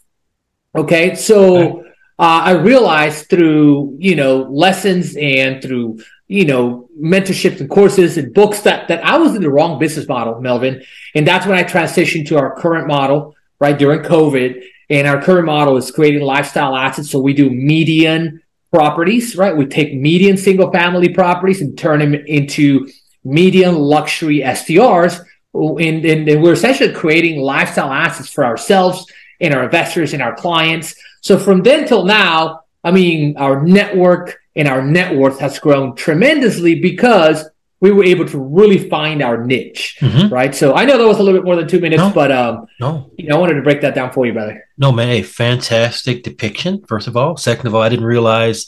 Okay, 0.75 1.13
so 1.13 1.81
uh, 2.17 2.41
I 2.49 2.51
realized 2.51 3.29
through 3.29 3.97
you 3.99 4.15
know 4.15 4.47
lessons 4.49 5.15
and 5.15 5.61
through 5.61 5.99
you 6.27 6.45
know 6.45 6.89
mentorships 6.99 7.59
and 7.59 7.69
courses 7.69 8.17
and 8.17 8.33
books 8.33 8.61
that 8.61 8.87
that 8.87 9.05
I 9.05 9.17
was 9.17 9.35
in 9.35 9.43
the 9.43 9.49
wrong 9.51 9.79
business 9.79 10.07
model, 10.07 10.41
Melvin, 10.41 10.83
and 11.13 11.27
that's 11.27 11.45
when 11.45 11.57
I 11.57 11.63
transitioned 11.63 12.27
to 12.29 12.37
our 12.37 12.55
current 12.55 12.87
model 12.87 13.35
right 13.59 13.77
during 13.77 14.01
COVID 14.01 14.63
and 14.89 15.07
our 15.07 15.21
current 15.21 15.45
model 15.45 15.77
is 15.77 15.91
creating 15.91 16.21
lifestyle 16.21 16.75
assets. 16.75 17.09
So 17.09 17.19
we 17.19 17.33
do 17.33 17.49
median 17.49 18.41
properties, 18.71 19.35
right? 19.35 19.55
We 19.55 19.65
take 19.65 19.93
median 19.93 20.37
single 20.37 20.71
family 20.71 21.09
properties 21.09 21.61
and 21.61 21.77
turn 21.77 21.99
them 21.99 22.13
into 22.13 22.89
median 23.23 23.75
luxury 23.75 24.39
STRs. 24.39 25.23
And, 25.53 26.05
and, 26.05 26.27
and 26.27 26.43
we're 26.43 26.53
essentially 26.53 26.93
creating 26.93 27.41
lifestyle 27.41 27.91
assets 27.91 28.29
for 28.29 28.45
ourselves 28.45 29.05
and 29.39 29.53
our 29.53 29.63
investors 29.63 30.13
and 30.13 30.21
our 30.21 30.35
clients. 30.35 30.95
So 31.21 31.37
from 31.37 31.63
then 31.63 31.87
till 31.87 32.05
now, 32.05 32.61
I 32.83 32.91
mean, 32.91 33.37
our 33.37 33.61
network 33.61 34.39
and 34.55 34.67
our 34.67 34.81
net 34.81 35.15
worth 35.15 35.39
has 35.39 35.59
grown 35.59 35.95
tremendously 35.95 36.79
because 36.79 37.45
we 37.81 37.91
were 37.91 38.03
able 38.03 38.25
to 38.25 38.37
really 38.37 38.89
find 38.89 39.21
our 39.21 39.43
niche, 39.45 39.97
mm-hmm. 40.01 40.33
right? 40.33 40.53
So 40.53 40.73
I 40.75 40.85
know 40.85 40.97
that 40.97 41.07
was 41.07 41.19
a 41.19 41.23
little 41.23 41.39
bit 41.39 41.45
more 41.45 41.55
than 41.55 41.67
two 41.67 41.79
minutes, 41.79 42.01
no, 42.01 42.11
but 42.11 42.31
um, 42.31 42.67
no, 42.79 43.11
you 43.17 43.29
know, 43.29 43.37
I 43.37 43.39
wanted 43.39 43.53
to 43.55 43.61
break 43.61 43.81
that 43.81 43.95
down 43.95 44.11
for 44.11 44.25
you, 44.25 44.33
brother. 44.33 44.67
No, 44.77 44.91
man, 44.91 45.09
a 45.09 45.21
fantastic 45.21 46.23
depiction. 46.23 46.83
First 46.87 47.07
of 47.07 47.15
all, 47.15 47.37
second 47.37 47.67
of 47.67 47.75
all, 47.75 47.81
I 47.81 47.89
didn't 47.89 48.05
realize 48.05 48.65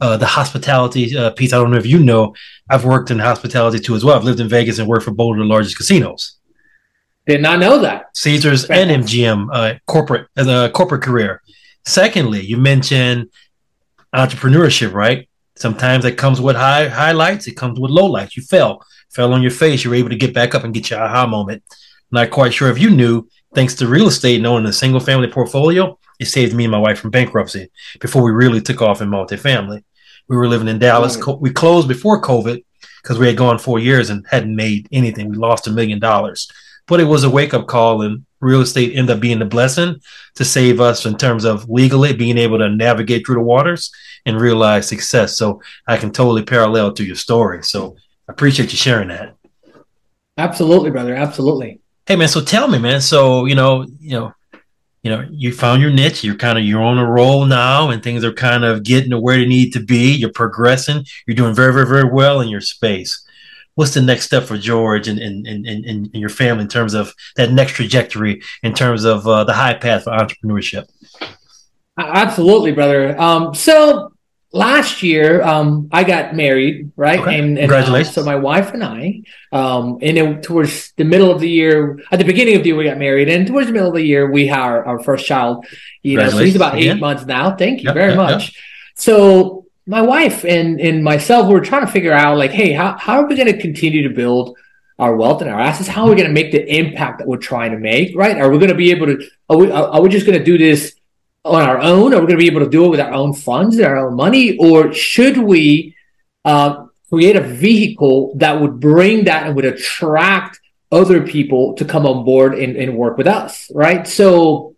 uh, 0.00 0.16
the 0.16 0.26
hospitality 0.26 1.16
uh, 1.16 1.30
piece. 1.30 1.52
I 1.52 1.58
don't 1.58 1.70
know 1.70 1.76
if 1.76 1.86
you 1.86 1.98
know, 1.98 2.34
I've 2.70 2.84
worked 2.84 3.10
in 3.10 3.18
hospitality 3.18 3.78
too 3.78 3.94
as 3.94 4.04
well. 4.04 4.16
I've 4.16 4.24
lived 4.24 4.40
in 4.40 4.48
Vegas 4.48 4.78
and 4.78 4.88
worked 4.88 5.04
for 5.04 5.12
both 5.12 5.34
of 5.34 5.38
the 5.38 5.44
largest 5.44 5.76
casinos. 5.76 6.36
Did 7.26 7.42
not 7.42 7.58
know 7.58 7.78
that. 7.80 8.16
Caesars 8.16 8.66
and 8.66 9.04
MGM 9.04 9.48
uh, 9.52 9.78
corporate 9.86 10.28
as 10.36 10.46
a 10.46 10.70
corporate 10.70 11.02
career. 11.02 11.42
Secondly, 11.84 12.40
you 12.40 12.56
mentioned 12.56 13.30
entrepreneurship, 14.14 14.92
right? 14.92 15.28
Sometimes 15.56 16.04
it 16.04 16.18
comes 16.18 16.40
with 16.40 16.56
high 16.56 16.88
highlights, 16.88 17.46
it 17.46 17.56
comes 17.56 17.80
with 17.80 17.90
lowlights. 17.90 18.36
You 18.36 18.42
fell, 18.42 18.84
fell 19.10 19.32
on 19.32 19.42
your 19.42 19.50
face, 19.50 19.84
you 19.84 19.90
were 19.90 19.96
able 19.96 20.10
to 20.10 20.16
get 20.16 20.34
back 20.34 20.54
up 20.54 20.64
and 20.64 20.74
get 20.74 20.90
your 20.90 21.02
aha 21.02 21.26
moment. 21.26 21.62
Not 22.10 22.30
quite 22.30 22.54
sure 22.54 22.70
if 22.70 22.78
you 22.78 22.90
knew, 22.90 23.28
thanks 23.54 23.74
to 23.76 23.88
real 23.88 24.06
estate 24.06 24.36
and 24.36 24.46
owning 24.46 24.68
a 24.68 24.72
single 24.72 25.00
family 25.00 25.28
portfolio, 25.28 25.98
it 26.18 26.26
saved 26.26 26.54
me 26.54 26.64
and 26.64 26.70
my 26.70 26.78
wife 26.78 26.98
from 26.98 27.10
bankruptcy 27.10 27.70
before 28.00 28.22
we 28.22 28.30
really 28.30 28.60
took 28.60 28.82
off 28.82 29.00
in 29.00 29.08
multifamily. 29.08 29.82
We 30.28 30.36
were 30.36 30.48
living 30.48 30.68
in 30.68 30.78
Dallas. 30.78 31.16
Mm. 31.16 31.40
We 31.40 31.50
closed 31.50 31.88
before 31.88 32.20
COVID 32.20 32.62
because 33.02 33.18
we 33.18 33.26
had 33.26 33.36
gone 33.36 33.58
four 33.58 33.78
years 33.78 34.10
and 34.10 34.26
hadn't 34.28 34.54
made 34.54 34.88
anything. 34.92 35.28
We 35.28 35.36
lost 35.36 35.66
a 35.66 35.72
million 35.72 36.00
dollars, 36.00 36.50
but 36.86 37.00
it 37.00 37.04
was 37.04 37.24
a 37.24 37.30
wake 37.30 37.54
up 37.54 37.66
call 37.66 38.02
and 38.02 38.24
real 38.40 38.60
estate 38.60 38.94
ended 38.94 39.16
up 39.16 39.20
being 39.20 39.38
the 39.38 39.44
blessing 39.44 40.00
to 40.34 40.44
save 40.44 40.80
us 40.80 41.06
in 41.06 41.16
terms 41.16 41.44
of 41.44 41.68
legally 41.68 42.12
being 42.12 42.38
able 42.38 42.58
to 42.58 42.68
navigate 42.68 43.26
through 43.26 43.36
the 43.36 43.40
waters 43.40 43.90
and 44.24 44.40
realize 44.40 44.88
success. 44.88 45.36
So 45.36 45.62
I 45.86 45.96
can 45.96 46.12
totally 46.12 46.42
parallel 46.42 46.92
to 46.94 47.04
your 47.04 47.16
story. 47.16 47.62
So 47.62 47.96
I 48.28 48.32
appreciate 48.32 48.72
you 48.72 48.76
sharing 48.76 49.08
that. 49.08 49.34
Absolutely, 50.38 50.90
brother. 50.90 51.14
Absolutely. 51.14 51.80
Hey 52.06 52.16
man, 52.16 52.28
so 52.28 52.40
tell 52.42 52.68
me, 52.68 52.78
man. 52.78 53.00
So 53.00 53.46
you 53.46 53.54
know, 53.54 53.86
you 54.00 54.10
know, 54.10 54.32
you 55.02 55.10
know, 55.10 55.26
you 55.30 55.52
found 55.52 55.82
your 55.82 55.90
niche. 55.90 56.24
You're 56.24 56.36
kind 56.36 56.58
of 56.58 56.64
you're 56.64 56.82
on 56.82 56.98
a 56.98 57.08
roll 57.08 57.46
now, 57.46 57.90
and 57.90 58.02
things 58.02 58.24
are 58.24 58.32
kind 58.32 58.64
of 58.64 58.82
getting 58.82 59.10
to 59.10 59.20
where 59.20 59.38
they 59.38 59.46
need 59.46 59.72
to 59.72 59.80
be. 59.80 60.12
You're 60.12 60.32
progressing. 60.32 61.04
You're 61.26 61.36
doing 61.36 61.54
very, 61.54 61.72
very, 61.72 61.86
very 61.86 62.10
well 62.10 62.40
in 62.40 62.48
your 62.48 62.60
space. 62.60 63.25
What's 63.76 63.94
the 63.94 64.02
next 64.02 64.26
step 64.26 64.44
for 64.44 64.58
George 64.58 65.06
and 65.06 65.18
and, 65.18 65.46
and, 65.46 65.64
and, 65.66 65.86
and 65.86 66.14
your 66.14 66.28
family 66.28 66.62
in 66.62 66.68
terms 66.68 66.92
of 66.92 67.14
that 67.36 67.52
next 67.52 67.72
trajectory 67.72 68.42
in 68.62 68.74
terms 68.74 69.04
of 69.04 69.26
uh, 69.26 69.44
the 69.44 69.52
high 69.52 69.74
path 69.74 70.04
for 70.04 70.10
entrepreneurship? 70.10 70.88
Absolutely, 71.98 72.72
brother. 72.72 73.18
Um, 73.18 73.54
so 73.54 74.12
last 74.52 75.02
year 75.02 75.42
um, 75.42 75.88
I 75.92 76.04
got 76.04 76.34
married, 76.34 76.90
right? 76.96 77.20
Okay. 77.20 77.38
And, 77.38 77.58
and 77.58 77.70
Congratulations. 77.70 78.16
Uh, 78.16 78.22
so 78.22 78.26
my 78.26 78.36
wife 78.36 78.72
and 78.72 78.82
I, 78.82 79.22
um, 79.52 79.98
and 80.02 80.16
then 80.16 80.42
towards 80.42 80.92
the 80.92 81.04
middle 81.04 81.30
of 81.30 81.40
the 81.40 81.48
year, 81.48 82.00
at 82.10 82.18
the 82.18 82.24
beginning 82.24 82.56
of 82.56 82.62
the 82.62 82.70
year, 82.70 82.76
we 82.76 82.84
got 82.84 82.98
married, 82.98 83.28
and 83.28 83.46
towards 83.46 83.66
the 83.66 83.72
middle 83.72 83.88
of 83.88 83.94
the 83.94 84.02
year, 84.02 84.30
we 84.30 84.46
had 84.46 84.60
our, 84.60 84.84
our 84.84 84.98
first 85.02 85.26
child. 85.26 85.66
You 86.02 86.18
know, 86.18 86.28
so 86.30 86.38
he's 86.38 86.56
about 86.56 86.76
eight 86.76 86.98
months 86.98 87.24
now. 87.24 87.54
Thank 87.56 87.80
you 87.80 87.86
yep, 87.86 87.94
very 87.94 88.10
yep, 88.10 88.16
much. 88.16 88.42
Yep. 88.44 88.62
So 88.94 89.65
my 89.86 90.02
wife 90.02 90.44
and 90.44 90.80
and 90.80 91.02
myself, 91.04 91.48
were 91.48 91.60
trying 91.60 91.86
to 91.86 91.92
figure 91.92 92.12
out, 92.12 92.36
like, 92.36 92.50
hey, 92.50 92.72
how 92.72 92.96
how 92.98 93.20
are 93.20 93.26
we 93.26 93.36
going 93.36 93.52
to 93.52 93.60
continue 93.60 94.08
to 94.08 94.14
build? 94.14 94.56
Our 94.98 95.14
wealth 95.14 95.42
and 95.42 95.50
our 95.50 95.60
assets. 95.60 95.90
How 95.90 96.04
are 96.04 96.08
we 96.08 96.16
going 96.16 96.28
to 96.28 96.32
make 96.32 96.52
the 96.52 96.66
impact 96.74 97.18
that 97.18 97.28
we're 97.28 97.36
trying 97.36 97.72
to 97.72 97.78
make? 97.78 98.16
Right? 98.16 98.38
Are 98.38 98.48
we 98.48 98.56
going 98.56 98.70
to 98.70 98.74
be 98.74 98.92
able 98.92 99.06
to? 99.08 99.28
Are 99.50 99.58
we? 99.58 99.70
Are 99.70 100.00
we 100.00 100.08
just 100.08 100.24
going 100.24 100.38
to 100.38 100.44
do 100.44 100.56
this 100.56 100.96
on 101.44 101.62
our 101.62 101.78
own? 101.78 102.12
Are 102.14 102.20
we 102.20 102.26
going 102.26 102.38
to 102.38 102.44
be 102.44 102.46
able 102.46 102.60
to 102.60 102.70
do 102.70 102.86
it 102.86 102.88
with 102.88 103.00
our 103.00 103.12
own 103.12 103.34
funds 103.34 103.76
and 103.76 103.86
our 103.86 104.08
own 104.08 104.16
money? 104.16 104.56
Or 104.56 104.92
should 104.92 105.36
we 105.36 105.94
uh, 106.44 106.86
create 107.10 107.36
a 107.36 107.40
vehicle 107.42 108.34
that 108.36 108.60
would 108.60 108.80
bring 108.80 109.24
that 109.24 109.46
and 109.46 109.56
would 109.56 109.64
attract 109.64 110.60
other 110.90 111.26
people 111.26 111.74
to 111.74 111.84
come 111.84 112.06
on 112.06 112.24
board 112.24 112.54
and, 112.54 112.76
and 112.76 112.96
work 112.96 113.18
with 113.18 113.26
us? 113.26 113.70
Right. 113.74 114.06
So, 114.06 114.75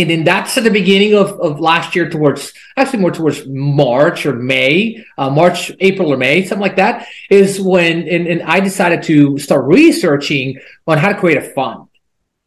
and 0.00 0.10
then 0.10 0.24
that's 0.24 0.56
at 0.56 0.64
the 0.64 0.70
beginning 0.70 1.14
of, 1.14 1.38
of 1.40 1.60
last 1.60 1.96
year 1.96 2.08
towards 2.08 2.52
actually 2.76 3.00
more 3.00 3.10
towards 3.10 3.46
March 3.46 4.26
or 4.26 4.34
May, 4.34 5.04
uh, 5.18 5.30
March, 5.30 5.72
April 5.80 6.12
or 6.12 6.16
May, 6.16 6.44
something 6.44 6.62
like 6.62 6.76
that 6.76 7.06
is 7.30 7.60
when, 7.60 8.08
and, 8.08 8.26
and 8.26 8.42
I 8.42 8.60
decided 8.60 9.02
to 9.04 9.38
start 9.38 9.64
researching 9.64 10.58
on 10.86 10.98
how 10.98 11.12
to 11.12 11.18
create 11.18 11.38
a 11.38 11.42
fund. 11.42 11.88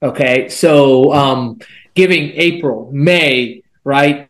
Okay. 0.01 0.49
So, 0.49 1.13
um, 1.13 1.59
giving 1.95 2.31
April, 2.35 2.89
May, 2.93 3.63
right? 3.83 4.28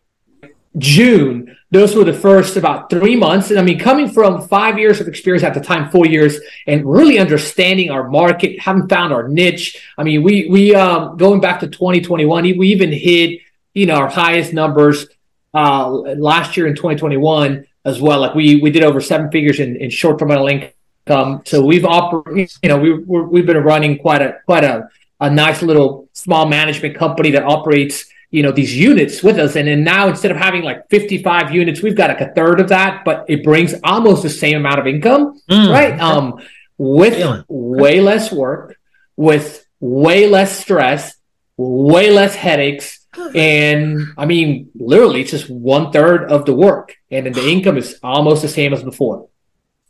June, 0.78 1.56
those 1.72 1.94
were 1.94 2.04
the 2.04 2.12
first 2.12 2.56
about 2.56 2.90
three 2.90 3.16
months. 3.16 3.50
And 3.50 3.58
I 3.58 3.62
mean, 3.62 3.78
coming 3.78 4.08
from 4.08 4.46
five 4.46 4.78
years 4.78 5.00
of 5.00 5.08
experience 5.08 5.44
at 5.44 5.54
the 5.54 5.60
time, 5.60 5.90
four 5.90 6.06
years, 6.06 6.38
and 6.66 6.84
really 6.84 7.18
understanding 7.18 7.90
our 7.90 8.08
market, 8.08 8.60
having 8.60 8.88
found 8.88 9.12
our 9.12 9.28
niche. 9.28 9.80
I 9.98 10.04
mean, 10.04 10.22
we, 10.22 10.48
we, 10.48 10.74
um, 10.74 11.16
going 11.16 11.40
back 11.40 11.60
to 11.60 11.68
2021, 11.68 12.56
we 12.56 12.68
even 12.68 12.92
hit, 12.92 13.40
you 13.74 13.86
know, 13.86 13.96
our 13.96 14.08
highest 14.08 14.52
numbers, 14.52 15.06
uh, 15.54 15.90
last 15.90 16.56
year 16.56 16.66
in 16.66 16.74
2021 16.74 17.66
as 17.84 18.00
well. 18.00 18.20
Like 18.20 18.34
we, 18.34 18.60
we 18.60 18.70
did 18.70 18.84
over 18.84 19.00
seven 19.00 19.30
figures 19.30 19.58
in, 19.58 19.76
in 19.76 19.90
short-term 19.90 20.28
rental 20.28 20.46
income. 20.46 21.42
So 21.44 21.64
we've 21.64 21.84
operated, 21.84 22.52
you 22.62 22.68
know, 22.68 22.78
we, 22.78 22.94
we're, 22.94 23.24
we've 23.24 23.46
been 23.46 23.58
running 23.58 23.98
quite 23.98 24.22
a, 24.22 24.38
quite 24.44 24.64
a, 24.64 24.88
a 25.20 25.30
nice 25.30 25.62
little 25.62 26.08
small 26.12 26.46
management 26.46 26.96
company 26.96 27.32
that 27.32 27.44
operates 27.44 28.04
you 28.30 28.42
know 28.42 28.52
these 28.52 28.76
units 28.76 29.22
with 29.22 29.38
us. 29.38 29.56
And 29.56 29.68
then 29.68 29.84
now 29.84 30.08
instead 30.08 30.30
of 30.30 30.36
having 30.36 30.62
like 30.62 30.88
55 30.88 31.52
units 31.54 31.82
we've 31.82 31.96
got 31.96 32.10
like 32.10 32.20
a 32.20 32.32
third 32.32 32.60
of 32.60 32.68
that 32.68 33.04
but 33.04 33.24
it 33.28 33.42
brings 33.42 33.74
almost 33.84 34.22
the 34.22 34.30
same 34.30 34.56
amount 34.56 34.78
of 34.78 34.86
income 34.86 35.40
mm, 35.50 35.70
right? 35.70 35.94
Okay. 35.94 36.00
um 36.00 36.40
with 36.78 37.14
Feeling. 37.14 37.44
way 37.48 38.00
less 38.00 38.32
work 38.32 38.76
with 39.16 39.66
way 39.80 40.28
less 40.28 40.58
stress 40.58 41.16
way 41.56 42.10
less 42.10 42.34
headaches 42.34 43.06
and 43.34 44.00
i 44.16 44.24
mean 44.24 44.70
literally 44.74 45.20
it's 45.22 45.32
just 45.32 45.50
one 45.50 45.90
third 45.92 46.30
of 46.30 46.46
the 46.46 46.54
work. 46.54 46.96
And 47.10 47.26
then 47.26 47.32
the 47.32 47.50
income 47.50 47.76
is 47.76 47.98
almost 48.02 48.42
the 48.42 48.48
same 48.48 48.72
as 48.72 48.84
before. 48.84 49.28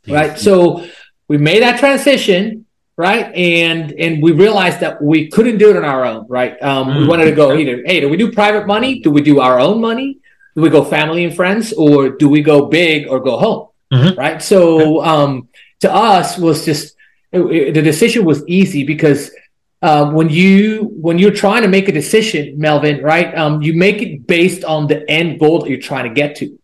Right? 0.07 0.39
so 0.39 0.87
we 1.27 1.37
made 1.37 1.61
that 1.61 1.79
transition 1.79 2.65
right? 3.01 3.33
And 3.33 3.93
and 3.93 4.21
we 4.21 4.31
realized 4.31 4.79
that 4.81 5.01
we 5.01 5.27
couldn't 5.27 5.57
do 5.57 5.71
it 5.71 5.75
on 5.75 5.83
our 5.83 6.05
own, 6.05 6.27
right? 6.29 6.61
Um, 6.61 6.87
mm. 6.87 6.99
We 6.99 7.07
wanted 7.07 7.25
to 7.25 7.31
go 7.31 7.55
either, 7.55 7.81
hey, 7.83 7.99
do 7.99 8.07
we 8.07 8.15
do 8.15 8.31
private 8.31 8.67
money? 8.67 8.99
Do 8.99 9.09
we 9.09 9.21
do 9.21 9.39
our 9.39 9.59
own 9.59 9.81
money? 9.81 10.19
Do 10.55 10.61
we 10.61 10.69
go 10.69 10.83
family 10.83 11.25
and 11.25 11.35
friends, 11.35 11.73
or 11.73 12.09
do 12.09 12.29
we 12.29 12.43
go 12.43 12.67
big 12.67 13.07
or 13.07 13.19
go 13.19 13.39
home, 13.39 13.69
mm-hmm. 13.91 14.19
right? 14.19 14.39
So 14.39 15.03
um, 15.03 15.49
to 15.79 15.91
us 15.91 16.37
was 16.37 16.63
just 16.63 16.95
it, 17.31 17.41
it, 17.41 17.73
the 17.73 17.81
decision 17.81 18.23
was 18.23 18.47
easy 18.47 18.83
because 18.83 19.31
uh, 19.81 20.11
when 20.11 20.29
you 20.29 20.91
when 21.05 21.17
you're 21.17 21.39
trying 21.45 21.63
to 21.63 21.69
make 21.69 21.87
a 21.89 21.91
decision, 21.91 22.59
Melvin, 22.59 23.01
right? 23.01 23.35
Um, 23.35 23.63
you 23.63 23.73
make 23.73 24.03
it 24.03 24.27
based 24.27 24.63
on 24.63 24.85
the 24.85 25.09
end 25.09 25.39
goal 25.39 25.61
that 25.61 25.69
you're 25.71 25.87
trying 25.91 26.07
to 26.07 26.13
get 26.13 26.35
to, 26.35 26.59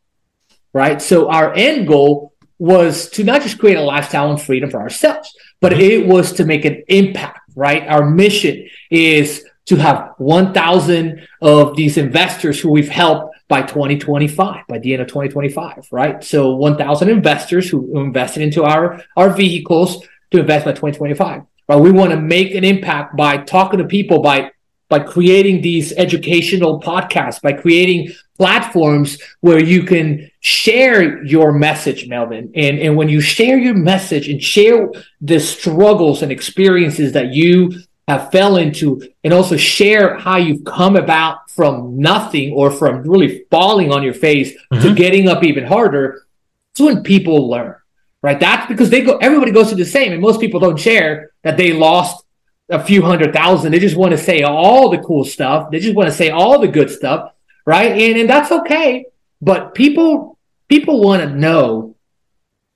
right? 0.72 1.01
So 1.01 1.32
our 1.32 1.51
end 1.56 1.88
goal 1.88 2.34
was 2.60 3.10
to 3.12 3.24
not 3.24 3.41
just 3.41 3.58
create 3.58 3.77
a 3.77 3.82
lifestyle 3.82 4.29
and 4.29 4.41
freedom 4.41 4.70
for 4.70 4.79
ourselves, 4.79 5.34
but 5.61 5.71
mm-hmm. 5.71 5.81
it 5.81 6.07
was 6.07 6.33
to 6.33 6.45
make 6.45 6.65
an 6.65 6.83
impact, 6.87 7.39
right? 7.55 7.87
Our 7.87 8.09
mission 8.09 8.67
is 8.89 9.45
to 9.67 9.75
have 9.75 10.13
1,000 10.17 11.27
of 11.41 11.75
these 11.75 11.97
investors 11.97 12.59
who 12.59 12.69
we've 12.69 12.89
helped 12.89 13.35
by 13.49 13.61
2025, 13.61 14.67
by 14.67 14.77
the 14.79 14.93
end 14.93 15.01
of 15.01 15.07
2025, 15.07 15.87
right? 15.91 16.23
So 16.23 16.55
1,000 16.55 17.09
investors 17.09 17.69
who 17.69 17.99
invested 17.99 18.43
into 18.43 18.63
our, 18.63 19.03
our 19.15 19.29
vehicles 19.29 20.05
to 20.31 20.39
invest 20.39 20.65
by 20.65 20.71
2025, 20.71 21.41
right? 21.67 21.75
We 21.79 21.91
want 21.91 22.11
to 22.11 22.17
make 22.17 22.55
an 22.55 22.63
impact 22.63 23.15
by 23.15 23.37
talking 23.37 23.79
to 23.79 23.85
people, 23.85 24.21
by 24.21 24.51
by 24.89 25.00
creating 25.00 25.62
these 25.62 25.91
educational 25.94 26.79
podcasts, 26.79 27.41
by 27.41 27.53
creating 27.53 28.12
platforms 28.38 29.17
where 29.41 29.60
you 29.60 29.84
can 29.84 30.29
share 30.39 31.24
your 31.25 31.51
message, 31.51 32.08
Melvin. 32.08 32.51
And, 32.56 32.79
and 32.79 32.96
when 32.96 33.10
you 33.10 33.20
share 33.20 33.58
your 33.58 33.74
message 33.74 34.29
and 34.29 34.41
share 34.41 34.89
the 35.20 35.39
struggles 35.39 36.22
and 36.22 36.32
experiences 36.32 37.13
that 37.13 37.34
you 37.34 37.72
have 38.08 38.32
fell 38.32 38.56
into, 38.56 39.01
and 39.25 39.34
also 39.34 39.58
share 39.58 40.15
how 40.15 40.38
you've 40.38 40.63
come 40.63 40.96
about 40.96 41.50
from 41.51 41.98
nothing 41.98 42.53
or 42.53 42.72
from 42.72 43.01
really 43.01 43.44
falling 43.51 43.91
on 43.91 44.01
your 44.01 44.13
face 44.13 44.53
mm-hmm. 44.72 44.82
to 44.82 44.96
getting 44.96 45.27
up 45.27 45.44
even 45.44 45.65
harder, 45.65 46.25
it's 46.72 46.79
when 46.79 47.03
people 47.03 47.50
learn, 47.50 47.75
right? 48.22 48.39
That's 48.39 48.67
because 48.67 48.89
they 48.89 49.01
go, 49.01 49.17
everybody 49.17 49.51
goes 49.51 49.67
through 49.67 49.84
the 49.84 49.86
same. 49.86 50.13
And 50.13 50.22
most 50.22 50.39
people 50.39 50.62
don't 50.62 50.79
share 50.79 51.32
that 51.44 51.58
they 51.58 51.74
lost 51.74 52.24
a 52.69 52.83
few 52.83 53.01
hundred 53.01 53.33
thousand. 53.33 53.71
They 53.71 53.79
just 53.79 53.95
want 53.95 54.12
to 54.12 54.17
say 54.17 54.43
all 54.43 54.89
the 54.89 54.97
cool 55.00 55.24
stuff. 55.24 55.71
They 55.71 55.79
just 55.79 55.95
want 55.95 56.09
to 56.09 56.15
say 56.15 56.29
all 56.29 56.59
the 56.59 56.67
good 56.67 56.89
stuff, 56.89 57.33
right? 57.65 57.91
And 57.91 58.17
and 58.17 58.29
that's 58.29 58.51
okay. 58.51 59.05
But 59.41 59.74
people 59.74 60.38
people 60.67 61.01
want 61.01 61.21
to 61.21 61.29
know, 61.29 61.95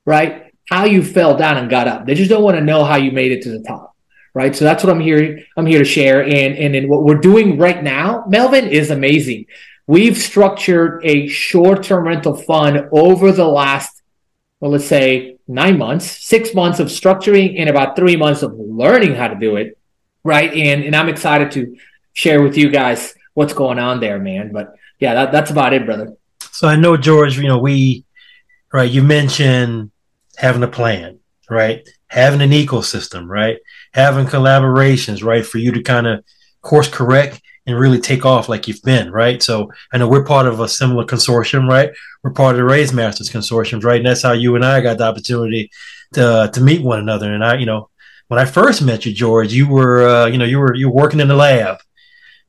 right, 0.06 0.54
how 0.70 0.86
you 0.86 1.04
fell 1.04 1.36
down 1.36 1.58
and 1.58 1.70
got 1.70 1.88
up. 1.88 2.06
They 2.06 2.16
just 2.16 2.30
don't 2.30 2.44
want 2.44 2.58
to 2.58 2.64
know 2.64 2.84
how 2.84 2.96
you 2.96 3.12
made 3.12 3.32
it 3.32 3.42
to 3.44 3.50
the 3.50 3.64
top, 3.64 3.96
right? 4.34 4.56
So 4.56 4.64
that's 4.64 4.84
what 4.84 4.92
I'm 4.92 5.02
here. 5.02 5.40
I'm 5.58 5.66
here 5.66 5.80
to 5.80 5.86
share. 5.86 6.24
And 6.24 6.56
and 6.58 6.76
and 6.76 6.90
what 6.90 7.04
we're 7.04 7.16
doing 7.16 7.58
right 7.58 7.84
now, 7.84 8.26
Melvin, 8.28 8.68
is 8.68 8.92
amazing. 8.92 9.48
We've 9.88 10.18
structured 10.18 11.02
a 11.04 11.28
short-term 11.28 12.08
rental 12.08 12.36
fund 12.36 12.88
over 12.94 13.34
the 13.34 13.48
last, 13.48 14.02
well, 14.62 14.72
let's 14.72 14.86
say 14.86 15.38
nine 15.50 15.78
months, 15.78 16.24
six 16.24 16.54
months 16.54 16.80
of 16.80 16.88
structuring, 16.88 17.60
and 17.60 17.68
about 17.68 17.98
three 17.98 18.16
months 18.16 18.42
of 18.42 18.54
learning 18.54 19.16
how 19.16 19.28
to 19.28 19.36
do 19.36 19.58
it 19.58 19.78
right? 20.24 20.52
And 20.54 20.84
and 20.84 20.96
I'm 20.96 21.10
excited 21.10 21.52
to 21.52 21.78
share 22.14 22.42
with 22.42 22.58
you 22.58 22.70
guys 22.70 23.14
what's 23.34 23.54
going 23.54 23.80
on 23.80 24.00
there, 24.00 24.20
man. 24.20 24.52
But 24.52 24.76
yeah, 25.00 25.14
that, 25.14 25.32
that's 25.32 25.52
about 25.52 25.74
it, 25.74 25.86
brother. 25.86 26.16
So 26.52 26.68
I 26.68 26.76
know 26.76 26.98
George, 26.98 27.38
you 27.38 27.48
know, 27.48 27.58
we 27.58 28.06
right, 28.74 28.90
you 28.90 29.04
mentioned 29.04 29.92
having 30.38 30.64
a 30.64 30.68
plan, 30.68 31.20
right? 31.50 31.88
Having 32.08 32.42
an 32.42 32.52
ecosystem, 32.52 33.28
right? 33.28 33.58
Having 33.94 34.28
collaborations, 34.28 35.24
right? 35.24 35.46
For 35.46 35.58
you 35.58 35.72
to 35.72 35.82
kind 35.82 36.08
of 36.08 36.24
course 36.62 36.88
correct 36.88 37.42
and 37.68 37.80
really 37.80 38.00
take 38.00 38.26
off 38.26 38.50
like 38.50 38.68
you've 38.68 38.82
been, 38.82 39.12
right? 39.12 39.42
So 39.42 39.72
I 39.94 39.98
know 39.98 40.08
we're 40.08 40.26
part 40.26 40.48
of 40.48 40.60
a 40.60 40.68
similar 40.68 41.06
consortium, 41.06 41.70
right? 41.70 41.92
We're 42.24 42.32
part 42.32 42.56
of 42.56 42.58
the 42.58 42.64
Raise 42.64 42.92
Masters 42.92 43.30
consortium, 43.30 43.84
right? 43.84 43.98
And 43.98 44.06
that's 44.06 44.24
how 44.24 44.34
you 44.34 44.56
and 44.56 44.66
I 44.66 44.82
got 44.82 44.98
the 44.98 45.06
opportunity 45.06 45.70
to 46.14 46.50
to 46.54 46.62
meet 46.62 46.82
one 46.84 47.00
another. 47.00 47.34
And 47.34 47.44
I, 47.44 47.58
you 47.58 47.66
know, 47.66 47.90
when 48.32 48.40
I 48.40 48.46
first 48.46 48.82
met 48.82 49.06
you, 49.06 49.12
George, 49.12 49.52
you 49.52 49.68
were 49.68 50.08
uh, 50.08 50.26
you 50.28 50.38
know 50.38 50.46
you 50.46 50.58
were 50.58 50.74
you 50.74 50.88
were 50.90 50.96
working 50.96 51.20
in 51.20 51.28
the 51.28 51.36
lab, 51.36 51.80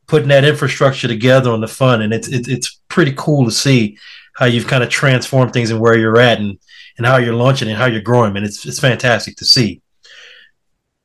putting 0.06 0.28
that 0.28 0.44
infrastructure 0.44 1.08
together 1.08 1.50
on 1.50 1.60
the 1.60 1.66
fun, 1.66 2.02
and 2.02 2.12
it's 2.14 2.28
it's 2.28 2.46
it's 2.46 2.80
pretty 2.86 3.12
cool 3.16 3.44
to 3.46 3.50
see 3.50 3.98
how 4.36 4.46
you've 4.46 4.68
kind 4.68 4.84
of 4.84 4.90
transformed 4.90 5.52
things 5.52 5.72
and 5.72 5.80
where 5.80 5.98
you're 5.98 6.20
at, 6.20 6.38
and 6.38 6.56
and 6.98 7.04
how 7.04 7.16
you're 7.16 7.34
launching 7.34 7.68
and 7.68 7.76
how 7.76 7.86
you're 7.86 8.00
growing, 8.00 8.36
and 8.36 8.46
it's 8.46 8.64
it's 8.64 8.78
fantastic 8.78 9.34
to 9.38 9.44
see. 9.44 9.82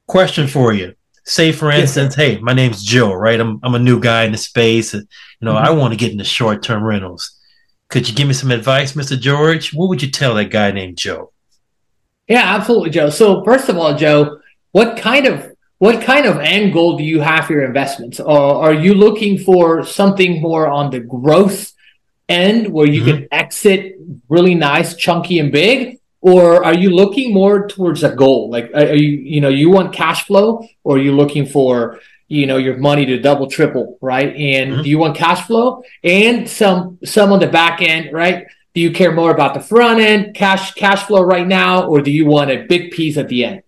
Question 0.05 0.45
for 0.45 0.73
you. 0.73 0.93
Say 1.25 1.51
for 1.51 1.71
instance, 1.71 2.15
yes, 2.15 2.35
hey, 2.35 2.39
my 2.39 2.53
name's 2.53 2.83
Joe, 2.83 3.13
right? 3.13 3.39
I'm 3.39 3.59
I'm 3.63 3.73
a 3.73 3.79
new 3.79 3.99
guy 3.99 4.25
in 4.25 4.31
the 4.31 4.37
space. 4.37 4.93
You 4.93 5.01
know, 5.41 5.55
mm-hmm. 5.55 5.65
I 5.65 5.71
want 5.71 5.93
to 5.93 5.97
get 5.97 6.11
into 6.11 6.23
short 6.23 6.61
term 6.61 6.83
rentals. 6.83 7.35
Could 7.89 8.07
you 8.07 8.13
give 8.13 8.27
me 8.27 8.35
some 8.35 8.51
advice, 8.51 8.93
Mr. 8.93 9.19
George? 9.19 9.73
What 9.73 9.89
would 9.89 10.03
you 10.03 10.11
tell 10.11 10.35
that 10.35 10.51
guy 10.51 10.69
named 10.69 10.99
Joe? 10.99 11.31
Yeah, 12.27 12.43
absolutely, 12.43 12.91
Joe. 12.91 13.09
So 13.09 13.43
first 13.43 13.69
of 13.69 13.77
all, 13.77 13.97
Joe, 13.97 14.39
what 14.77 14.95
kind 14.95 15.25
of 15.25 15.35
what 15.79 16.03
kind 16.03 16.25
of 16.27 16.37
end 16.37 16.71
goal 16.71 16.97
do 16.97 17.03
you 17.03 17.19
have 17.19 17.45
for 17.45 17.53
your 17.53 17.65
investments? 17.65 18.19
Or 18.19 18.63
are 18.65 18.73
you 18.73 18.93
looking 18.93 19.39
for 19.39 19.83
something 19.83 20.41
more 20.41 20.67
on 20.67 20.91
the 20.91 20.99
growth 20.99 21.73
end 22.29 22.67
where 22.75 22.87
you 22.87 23.01
mm-hmm. 23.01 23.17
can 23.17 23.27
exit 23.31 23.95
really 24.29 24.53
nice, 24.53 24.95
chunky, 24.95 25.39
and 25.39 25.51
big? 25.51 25.99
Or 26.21 26.63
are 26.63 26.75
you 26.75 26.89
looking 26.91 27.33
more 27.33 27.67
towards 27.67 28.03
a 28.03 28.11
goal? 28.23 28.51
Like, 28.51 28.71
are 28.73 28.95
you, 28.95 29.11
you 29.33 29.41
know, 29.41 29.49
you 29.49 29.69
want 29.69 29.93
cash 29.93 30.25
flow 30.25 30.67
or 30.83 30.97
are 30.97 30.99
you 31.07 31.13
looking 31.15 31.45
for, 31.45 31.99
you 32.27 32.45
know, 32.45 32.57
your 32.57 32.77
money 32.77 33.05
to 33.05 33.19
double, 33.19 33.47
triple, 33.47 33.97
right? 34.01 34.35
And 34.35 34.71
mm-hmm. 34.71 34.81
do 34.83 34.89
you 34.89 34.99
want 34.99 35.15
cash 35.15 35.45
flow 35.47 35.83
and 36.03 36.47
some, 36.47 36.99
some 37.03 37.31
on 37.31 37.39
the 37.39 37.47
back 37.47 37.81
end, 37.81 38.13
right? 38.13 38.45
Do 38.75 38.81
you 38.81 38.91
care 38.91 39.11
more 39.11 39.31
about 39.31 39.55
the 39.55 39.59
front 39.59 39.99
end 39.99 40.35
cash, 40.35 40.73
cash 40.73 41.03
flow 41.03 41.21
right 41.21 41.47
now, 41.47 41.87
or 41.87 42.01
do 42.01 42.11
you 42.11 42.25
want 42.27 42.51
a 42.51 42.65
big 42.65 42.91
piece 42.91 43.17
at 43.17 43.27
the 43.27 43.45
end? 43.45 43.63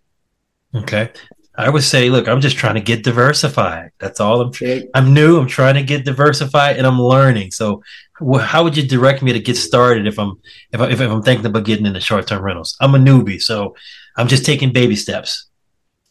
Okay. 0.75 1.11
I 1.55 1.69
would 1.69 1.83
say, 1.83 2.09
look, 2.09 2.29
I'm 2.29 2.39
just 2.39 2.55
trying 2.55 2.75
to 2.75 2.81
get 2.81 3.03
diversified. 3.03 3.91
That's 3.99 4.21
all 4.21 4.39
I'm. 4.41 4.53
I'm 4.93 5.13
new. 5.13 5.37
I'm 5.37 5.47
trying 5.47 5.75
to 5.75 5.83
get 5.83 6.05
diversified, 6.05 6.77
and 6.77 6.87
I'm 6.87 7.01
learning. 7.01 7.51
So, 7.51 7.83
how 8.39 8.63
would 8.63 8.77
you 8.77 8.87
direct 8.87 9.21
me 9.21 9.33
to 9.33 9.41
get 9.41 9.57
started 9.57 10.07
if 10.07 10.17
I'm 10.17 10.39
if, 10.71 10.79
I, 10.79 10.89
if 10.89 11.01
I'm 11.01 11.21
thinking 11.21 11.45
about 11.45 11.65
getting 11.65 11.85
into 11.85 11.99
short 11.99 12.27
term 12.27 12.43
rentals? 12.43 12.77
I'm 12.79 12.95
a 12.95 12.97
newbie, 12.97 13.41
so 13.41 13.75
I'm 14.15 14.29
just 14.29 14.45
taking 14.45 14.71
baby 14.71 14.95
steps. 14.95 15.47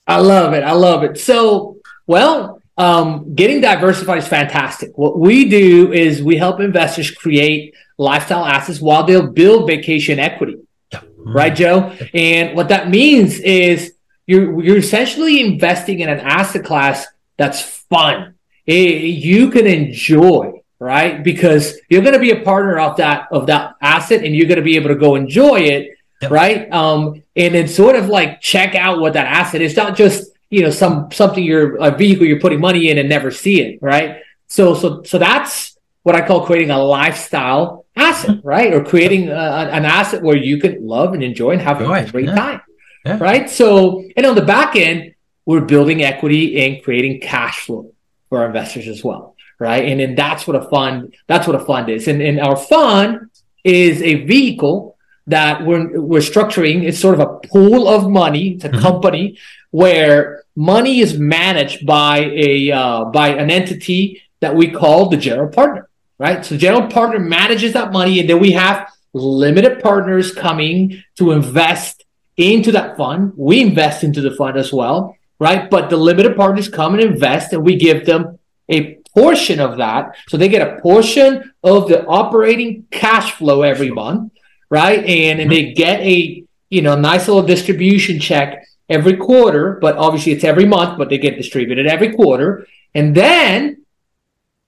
I 0.06 0.20
love 0.20 0.52
it. 0.52 0.64
I 0.64 0.72
love 0.72 1.02
it. 1.02 1.18
So, 1.18 1.78
well, 2.06 2.60
um, 2.76 3.34
getting 3.34 3.62
diversified 3.62 4.18
is 4.18 4.28
fantastic. 4.28 4.96
What 4.98 5.18
we 5.18 5.48
do 5.48 5.92
is 5.94 6.22
we 6.22 6.36
help 6.36 6.60
investors 6.60 7.10
create 7.10 7.74
lifestyle 7.96 8.44
assets 8.44 8.80
while 8.80 9.04
they'll 9.04 9.32
build 9.32 9.66
vacation 9.66 10.18
equity. 10.18 10.56
Mm-hmm. 10.92 11.32
Right, 11.32 11.54
Joe? 11.54 11.96
And 12.14 12.54
what 12.54 12.68
that 12.68 12.90
means 12.90 13.40
is 13.40 13.94
you're 14.28 14.62
you're 14.62 14.76
essentially 14.76 15.40
investing 15.40 16.00
in 16.00 16.08
an 16.08 16.20
asset 16.20 16.64
class 16.64 17.06
that's 17.38 17.62
fun. 17.62 18.34
It, 18.66 19.02
you 19.02 19.50
can 19.50 19.66
enjoy, 19.66 20.62
right? 20.78 21.24
Because 21.24 21.78
you're 21.88 22.02
going 22.02 22.12
to 22.12 22.20
be 22.20 22.30
a 22.32 22.42
partner 22.42 22.78
of 22.78 22.98
that 22.98 23.28
of 23.32 23.46
that 23.46 23.76
asset, 23.80 24.22
and 24.22 24.36
you're 24.36 24.46
going 24.46 24.58
to 24.58 24.62
be 24.62 24.76
able 24.76 24.90
to 24.90 24.96
go 24.96 25.14
enjoy 25.14 25.60
it, 25.60 25.96
yep. 26.20 26.30
right? 26.30 26.70
Um, 26.70 27.22
and 27.34 27.54
then 27.54 27.66
sort 27.68 27.96
of 27.96 28.08
like 28.08 28.42
check 28.42 28.74
out 28.74 29.00
what 29.00 29.14
that 29.14 29.26
asset 29.26 29.62
is. 29.62 29.74
Not 29.74 29.96
just 29.96 30.30
you 30.50 30.60
know 30.60 30.70
some 30.70 31.10
something 31.10 31.42
you're 31.42 31.76
a 31.76 31.90
vehicle 31.90 32.26
you're 32.26 32.40
putting 32.40 32.60
money 32.60 32.90
in 32.90 32.98
and 32.98 33.08
never 33.08 33.30
see 33.30 33.62
it, 33.62 33.78
right? 33.80 34.20
So 34.48 34.74
so 34.74 35.02
so 35.04 35.16
that's 35.16 35.78
what 36.02 36.14
I 36.14 36.26
call 36.26 36.44
creating 36.44 36.70
a 36.70 36.78
lifestyle 36.78 37.86
asset, 37.96 38.30
mm-hmm. 38.36 38.46
right? 38.46 38.74
Or 38.74 38.84
creating 38.84 39.30
a, 39.30 39.70
an 39.72 39.86
asset 39.86 40.22
where 40.22 40.36
you 40.36 40.60
can 40.60 40.86
love 40.86 41.14
and 41.14 41.22
enjoy 41.22 41.52
and 41.52 41.62
have 41.62 41.80
a 41.80 42.10
great 42.10 42.26
yeah. 42.26 42.34
time 42.34 42.60
yeah. 43.08 43.18
right? 43.18 43.48
So, 43.50 44.04
and 44.16 44.26
on 44.26 44.34
the 44.34 44.42
back 44.42 44.76
end, 44.76 45.14
we're 45.46 45.62
building 45.62 46.02
equity 46.02 46.60
and 46.62 46.82
creating 46.82 47.20
cash 47.20 47.60
flow 47.64 47.92
for 48.28 48.40
our 48.40 48.46
investors 48.46 48.86
as 48.86 49.02
well, 49.02 49.34
right? 49.58 49.84
And 49.84 49.98
then 49.98 50.14
that's 50.14 50.46
what 50.46 50.56
a 50.56 50.68
fund 50.68 51.14
that's 51.26 51.46
what 51.46 51.56
a 51.56 51.64
fund 51.64 51.88
is. 51.88 52.06
And, 52.06 52.20
and 52.20 52.38
our 52.38 52.56
fund 52.56 53.30
is 53.64 54.02
a 54.02 54.26
vehicle 54.26 54.96
that 55.26 55.64
we're 55.64 56.00
we're 56.00 56.20
structuring. 56.20 56.84
It's 56.84 56.98
sort 56.98 57.18
of 57.18 57.20
a 57.20 57.48
pool 57.48 57.88
of 57.88 58.10
money. 58.10 58.50
It's 58.50 58.64
a 58.64 58.68
mm-hmm. 58.68 58.80
company 58.80 59.38
where 59.70 60.44
money 60.54 61.00
is 61.00 61.18
managed 61.18 61.86
by 61.86 62.18
a 62.34 62.70
uh, 62.70 63.04
by 63.06 63.28
an 63.28 63.50
entity 63.50 64.22
that 64.40 64.54
we 64.54 64.70
call 64.70 65.08
the 65.08 65.16
general 65.16 65.48
partner, 65.48 65.88
right? 66.18 66.44
So 66.44 66.54
the 66.54 66.60
general 66.60 66.88
partner 66.88 67.18
manages 67.18 67.72
that 67.72 67.92
money, 67.92 68.20
and 68.20 68.28
then 68.28 68.38
we 68.38 68.52
have 68.52 68.90
limited 69.14 69.82
partners 69.82 70.32
coming 70.32 71.02
to 71.16 71.32
invest 71.32 72.04
into 72.38 72.72
that 72.72 72.96
fund. 72.96 73.32
We 73.36 73.60
invest 73.60 74.04
into 74.04 74.22
the 74.22 74.30
fund 74.30 74.56
as 74.56 74.72
well, 74.72 75.16
right? 75.38 75.68
But 75.68 75.90
the 75.90 75.96
limited 75.96 76.36
partners 76.36 76.68
come 76.68 76.94
and 76.94 77.02
invest, 77.02 77.52
and 77.52 77.64
we 77.64 77.76
give 77.76 78.06
them 78.06 78.38
a 78.68 78.94
portion 79.14 79.60
of 79.60 79.78
that. 79.78 80.16
So 80.28 80.36
they 80.36 80.48
get 80.48 80.66
a 80.66 80.80
portion 80.80 81.52
of 81.62 81.88
the 81.88 82.06
operating 82.06 82.86
cash 82.90 83.32
flow 83.32 83.62
every 83.62 83.90
month, 83.90 84.32
right? 84.70 85.00
And, 85.04 85.40
and 85.40 85.50
they 85.50 85.64
mm-hmm. 85.64 85.74
get 85.74 86.00
a 86.00 86.44
you 86.70 86.82
know 86.82 86.96
nice 86.98 87.26
little 87.28 87.42
distribution 87.42 88.20
check 88.20 88.64
every 88.88 89.16
quarter, 89.16 89.78
but 89.80 89.96
obviously 89.96 90.32
it's 90.32 90.44
every 90.44 90.64
month, 90.64 90.96
but 90.96 91.08
they 91.08 91.18
get 91.18 91.36
distributed 91.36 91.86
every 91.86 92.14
quarter. 92.14 92.66
And 92.94 93.14
then 93.14 93.84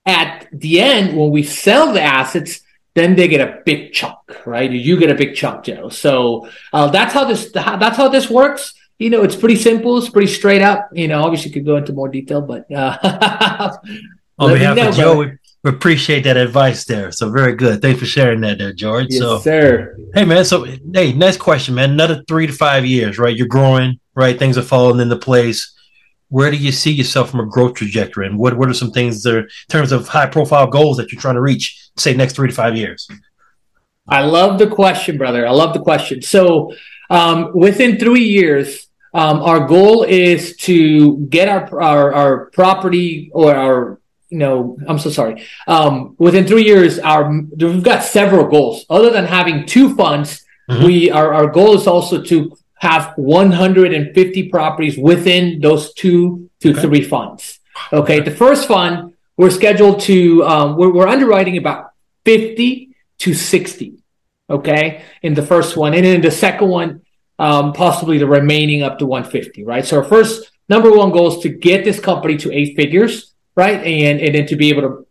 at 0.05 0.47
the 0.51 0.81
end, 0.81 1.17
when 1.17 1.31
we 1.31 1.43
sell 1.43 1.93
the 1.93 2.01
assets, 2.01 2.61
then 2.93 3.15
they 3.15 3.27
get 3.27 3.41
a 3.41 3.61
big 3.65 3.93
chunk, 3.93 4.45
right? 4.45 4.69
You 4.69 4.97
get 4.97 5.11
a 5.11 5.15
big 5.15 5.35
chunk, 5.35 5.65
Joe. 5.65 5.89
So 5.89 6.49
uh, 6.73 6.89
that's 6.89 7.13
how 7.13 7.25
this 7.25 7.51
that's 7.51 7.97
how 7.97 8.09
this 8.09 8.29
works. 8.29 8.73
You 8.99 9.09
know, 9.09 9.23
it's 9.23 9.35
pretty 9.35 9.55
simple. 9.55 9.97
It's 9.97 10.09
pretty 10.09 10.31
straight 10.31 10.61
up. 10.61 10.89
You 10.93 11.07
know, 11.07 11.23
obviously 11.23 11.51
could 11.51 11.65
go 11.65 11.77
into 11.77 11.93
more 11.93 12.09
detail, 12.09 12.41
but 12.41 12.71
uh, 12.71 12.97
on 14.39 14.53
behalf 14.53 14.75
know, 14.75 14.89
of 14.89 14.95
Joe, 14.95 15.17
we, 15.17 15.31
we, 15.63 15.71
appreciate 15.71 16.23
that 16.25 16.37
advice 16.37 16.85
there. 16.85 17.11
So 17.11 17.31
very 17.31 17.55
good. 17.55 17.81
Thanks 17.81 17.99
for 17.99 18.05
sharing 18.05 18.41
that, 18.41 18.59
there, 18.59 18.73
George. 18.73 19.07
Yes, 19.09 19.19
so, 19.19 19.39
sir. 19.39 19.97
Hey, 20.13 20.23
man. 20.23 20.45
So, 20.45 20.65
hey, 20.93 21.13
next 21.13 21.37
question, 21.37 21.73
man. 21.75 21.91
Another 21.91 22.23
three 22.27 22.45
to 22.45 22.53
five 22.53 22.85
years, 22.85 23.17
right? 23.17 23.35
You're 23.35 23.47
growing, 23.47 23.99
right? 24.13 24.37
Things 24.37 24.57
are 24.57 24.63
falling 24.63 24.99
into 24.99 25.15
place 25.15 25.73
where 26.31 26.49
do 26.49 26.55
you 26.55 26.71
see 26.71 26.91
yourself 26.91 27.29
from 27.29 27.41
a 27.41 27.45
growth 27.45 27.73
trajectory? 27.73 28.25
And 28.25 28.39
what, 28.39 28.57
what 28.57 28.69
are 28.69 28.73
some 28.73 28.91
things 28.91 29.21
that 29.23 29.35
are 29.35 29.41
in 29.41 29.47
terms 29.67 29.91
of 29.91 30.07
high 30.07 30.27
profile 30.27 30.65
goals 30.65 30.95
that 30.95 31.11
you're 31.11 31.19
trying 31.19 31.35
to 31.35 31.41
reach 31.41 31.89
say 31.97 32.13
next 32.13 32.37
three 32.37 32.47
to 32.47 32.55
five 32.55 32.77
years? 32.77 33.05
I 34.07 34.21
love 34.21 34.57
the 34.57 34.67
question 34.67 35.17
brother. 35.17 35.45
I 35.45 35.51
love 35.51 35.73
the 35.73 35.81
question. 35.81 36.21
So 36.21 36.73
um, 37.09 37.51
within 37.53 37.99
three 37.99 38.23
years 38.23 38.87
um, 39.13 39.41
our 39.41 39.67
goal 39.67 40.03
is 40.03 40.55
to 40.67 41.17
get 41.27 41.49
our, 41.49 41.81
our, 41.81 42.13
our 42.13 42.45
property 42.51 43.29
or 43.33 43.53
our 43.53 43.99
you 44.29 44.37
know 44.37 44.77
i'm 44.87 44.97
so 44.97 45.09
sorry. 45.09 45.45
Um, 45.67 46.15
within 46.17 46.47
three 46.47 46.63
years 46.63 46.97
our 46.99 47.29
we've 47.29 47.83
got 47.83 48.03
several 48.03 48.47
goals. 48.47 48.85
Other 48.89 49.09
than 49.09 49.25
having 49.25 49.65
two 49.65 49.93
funds 49.95 50.45
mm-hmm. 50.69 50.85
we 50.85 51.11
our, 51.11 51.33
our 51.33 51.47
goal 51.47 51.75
is 51.75 51.87
also 51.87 52.23
to 52.23 52.55
have 52.81 53.13
150 53.15 54.49
properties 54.49 54.97
within 54.97 55.61
those 55.61 55.93
two 55.93 56.49
to 56.61 56.71
okay. 56.71 56.81
three 56.81 57.03
funds. 57.03 57.59
Okay. 57.93 58.21
The 58.21 58.31
first 58.31 58.67
fund, 58.67 59.13
we're 59.37 59.51
scheduled 59.51 59.99
to, 60.01 60.43
um, 60.45 60.77
we're, 60.77 60.91
we're 60.91 61.07
underwriting 61.07 61.57
about 61.57 61.91
50 62.25 62.89
to 63.19 63.33
60. 63.35 64.03
Okay. 64.49 65.03
In 65.21 65.35
the 65.35 65.43
first 65.43 65.77
one. 65.77 65.93
And 65.93 66.03
in 66.03 66.21
the 66.21 66.31
second 66.31 66.69
one, 66.69 67.01
um, 67.37 67.73
possibly 67.73 68.17
the 68.17 68.25
remaining 68.25 68.81
up 68.81 68.97
to 68.97 69.05
150. 69.05 69.63
Right. 69.63 69.85
So 69.85 69.97
our 69.97 70.03
first 70.03 70.51
number 70.67 70.91
one 70.91 71.11
goal 71.11 71.27
is 71.27 71.43
to 71.43 71.49
get 71.49 71.83
this 71.83 71.99
company 71.99 72.35
to 72.37 72.51
eight 72.51 72.75
figures. 72.75 73.31
Right. 73.55 73.77
And, 73.77 74.19
and 74.19 74.33
then 74.33 74.47
to 74.47 74.55
be 74.55 74.69
able 74.69 74.81
to 74.81 75.07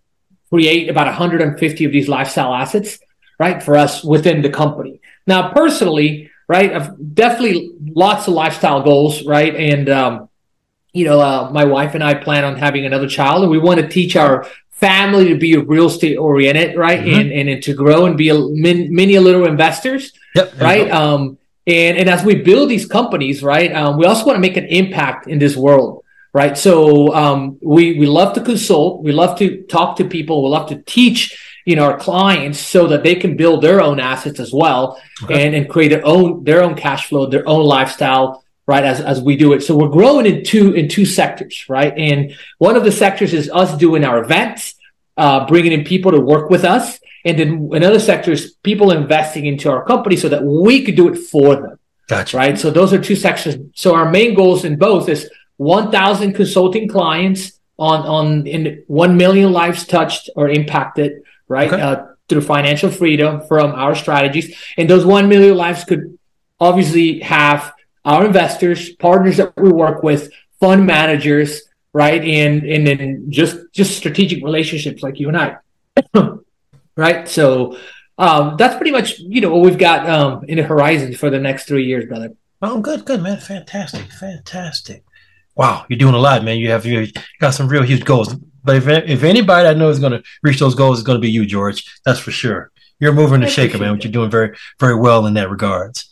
create 0.48 0.90
about 0.90 1.06
150 1.06 1.84
of 1.84 1.92
these 1.92 2.08
lifestyle 2.08 2.52
assets. 2.52 2.98
Right. 3.38 3.62
For 3.62 3.76
us 3.76 4.02
within 4.02 4.42
the 4.42 4.50
company. 4.50 5.00
Now, 5.24 5.52
personally, 5.52 6.29
right? 6.50 6.72
I've 6.74 7.14
definitely 7.14 7.70
lots 7.94 8.26
of 8.26 8.34
lifestyle 8.34 8.82
goals, 8.82 9.24
right? 9.24 9.54
And 9.54 9.88
um, 9.88 10.28
you 10.92 11.04
know, 11.04 11.20
uh, 11.20 11.48
my 11.52 11.64
wife 11.64 11.94
and 11.94 12.02
I 12.02 12.14
plan 12.14 12.42
on 12.42 12.56
having 12.56 12.84
another 12.84 13.08
child, 13.08 13.42
and 13.42 13.50
we 13.52 13.58
want 13.58 13.78
to 13.78 13.86
teach 13.86 14.16
our 14.16 14.44
family 14.72 15.28
to 15.28 15.38
be 15.38 15.56
real 15.56 15.86
estate 15.86 16.16
oriented, 16.16 16.76
right? 16.76 16.98
Mm-hmm. 16.98 17.20
And, 17.20 17.32
and, 17.32 17.48
and 17.48 17.62
to 17.62 17.72
grow 17.72 18.06
and 18.06 18.18
be 18.18 18.30
a 18.30 18.34
min, 18.36 18.92
many 18.92 19.16
little 19.20 19.46
investors, 19.46 20.12
yep, 20.34 20.52
right? 20.60 20.90
Um, 20.90 21.38
and 21.68 21.96
and 21.96 22.10
as 22.10 22.24
we 22.24 22.34
build 22.34 22.68
these 22.68 22.84
companies, 22.84 23.44
right, 23.44 23.72
um, 23.72 23.96
we 23.96 24.04
also 24.06 24.24
want 24.26 24.36
to 24.36 24.40
make 24.40 24.56
an 24.56 24.66
impact 24.66 25.28
in 25.28 25.38
this 25.38 25.54
world, 25.56 26.02
right? 26.32 26.58
So 26.58 27.14
um, 27.14 27.58
we 27.62 27.96
we 27.96 28.06
love 28.06 28.34
to 28.34 28.40
consult, 28.40 29.04
we 29.04 29.12
love 29.12 29.38
to 29.38 29.62
talk 29.76 29.94
to 29.98 30.04
people, 30.04 30.42
we 30.42 30.50
love 30.50 30.68
to 30.70 30.82
teach 30.82 31.20
you 31.70 31.76
know 31.76 31.84
our 31.90 31.98
clients 31.98 32.58
so 32.58 32.86
that 32.88 33.02
they 33.04 33.14
can 33.14 33.36
build 33.36 33.62
their 33.62 33.80
own 33.80 33.98
assets 34.00 34.40
as 34.40 34.52
well 34.52 35.00
okay. 35.22 35.46
and, 35.46 35.54
and 35.54 35.70
create 35.70 35.88
their 35.88 36.04
own 36.04 36.44
their 36.44 36.62
own 36.62 36.74
cash 36.74 37.06
flow 37.08 37.26
their 37.26 37.46
own 37.48 37.64
lifestyle 37.64 38.44
right 38.66 38.84
as, 38.84 39.00
as 39.00 39.20
we 39.20 39.36
do 39.36 39.52
it. 39.52 39.62
So 39.62 39.76
we're 39.76 39.96
growing 40.00 40.26
in 40.26 40.44
two 40.44 40.72
in 40.74 40.88
two 40.88 41.06
sectors 41.06 41.64
right? 41.68 41.92
And 41.96 42.36
one 42.58 42.76
of 42.76 42.84
the 42.84 42.92
sectors 42.92 43.32
is 43.32 43.50
us 43.50 43.76
doing 43.76 44.04
our 44.04 44.18
events 44.22 44.74
uh, 45.16 45.46
bringing 45.46 45.72
in 45.72 45.84
people 45.84 46.10
to 46.12 46.20
work 46.20 46.50
with 46.50 46.64
us. 46.64 46.98
And 47.24 47.38
then 47.38 47.70
another 47.72 48.00
sector 48.00 48.32
is 48.32 48.54
people 48.62 48.90
investing 48.90 49.44
into 49.44 49.70
our 49.70 49.84
company 49.84 50.16
so 50.16 50.28
that 50.30 50.42
we 50.42 50.84
could 50.84 50.96
do 50.96 51.08
it 51.08 51.16
for 51.18 51.56
them. 51.56 51.78
Gotcha. 52.08 52.36
Right? 52.36 52.58
So 52.58 52.70
those 52.70 52.92
are 52.94 53.00
two 53.00 53.16
sections. 53.16 53.72
So 53.74 53.94
our 53.94 54.10
main 54.10 54.34
goals 54.34 54.64
in 54.64 54.78
both 54.78 55.08
is 55.08 55.30
1000 55.58 56.32
consulting 56.32 56.88
clients 56.88 57.60
on 57.78 58.00
on 58.06 58.46
in 58.46 58.82
1 58.86 59.16
million 59.16 59.52
lives 59.52 59.86
touched 59.86 60.30
or 60.36 60.48
impacted 60.48 61.22
right? 61.50 61.70
Okay. 61.70 61.82
Uh, 61.82 62.06
through 62.30 62.40
financial 62.40 62.90
freedom 62.90 63.42
from 63.48 63.72
our 63.72 63.94
strategies. 63.94 64.56
And 64.78 64.88
those 64.88 65.04
1 65.04 65.28
million 65.28 65.56
lives 65.56 65.84
could 65.84 66.16
obviously 66.60 67.18
have 67.20 67.74
our 68.04 68.24
investors, 68.24 68.90
partners 68.90 69.36
that 69.38 69.52
we 69.56 69.70
work 69.70 70.02
with, 70.02 70.32
fund 70.60 70.86
managers, 70.86 71.60
right? 71.92 72.22
And, 72.22 72.62
and 72.64 72.86
then 72.86 73.26
just, 73.28 73.58
just 73.72 73.96
strategic 73.96 74.44
relationships 74.44 75.02
like 75.02 75.18
you 75.18 75.28
and 75.28 75.36
I, 75.36 75.56
right? 76.96 77.28
So, 77.28 77.76
um, 78.16 78.56
that's 78.56 78.76
pretty 78.76 78.92
much, 78.92 79.18
you 79.18 79.40
know, 79.40 79.50
what 79.50 79.62
we've 79.62 79.78
got, 79.78 80.08
um, 80.08 80.44
in 80.44 80.56
the 80.56 80.62
horizon 80.62 81.14
for 81.14 81.30
the 81.30 81.40
next 81.40 81.64
three 81.66 81.86
years, 81.86 82.06
brother. 82.06 82.30
Oh, 82.62 82.80
good, 82.80 83.04
good, 83.04 83.22
man. 83.22 83.40
Fantastic. 83.40 84.12
Fantastic. 84.12 85.02
wow, 85.56 85.84
you're 85.88 85.98
doing 85.98 86.14
a 86.14 86.18
lot, 86.18 86.44
man. 86.44 86.58
You 86.58 86.70
have 86.70 86.86
you 86.86 87.08
got 87.40 87.54
some 87.54 87.66
real 87.68 87.82
huge 87.82 88.04
goals. 88.04 88.36
But 88.62 88.76
if 88.76 88.86
if 88.86 89.22
anybody 89.22 89.68
I 89.68 89.74
know 89.74 89.88
is 89.88 89.98
going 89.98 90.12
to 90.12 90.22
reach 90.42 90.58
those 90.58 90.74
goals, 90.74 90.98
is 90.98 91.04
going 91.04 91.16
to 91.16 91.20
be 91.20 91.30
you, 91.30 91.46
George. 91.46 92.00
That's 92.04 92.18
for 92.18 92.30
sure. 92.30 92.70
You're 92.98 93.12
moving 93.12 93.40
the 93.40 93.48
shaker, 93.48 93.78
man. 93.78 93.92
What 93.92 94.04
you're 94.04 94.12
doing 94.12 94.30
very 94.30 94.56
very 94.78 94.94
well 94.94 95.26
in 95.26 95.34
that 95.34 95.50
regards. 95.50 96.08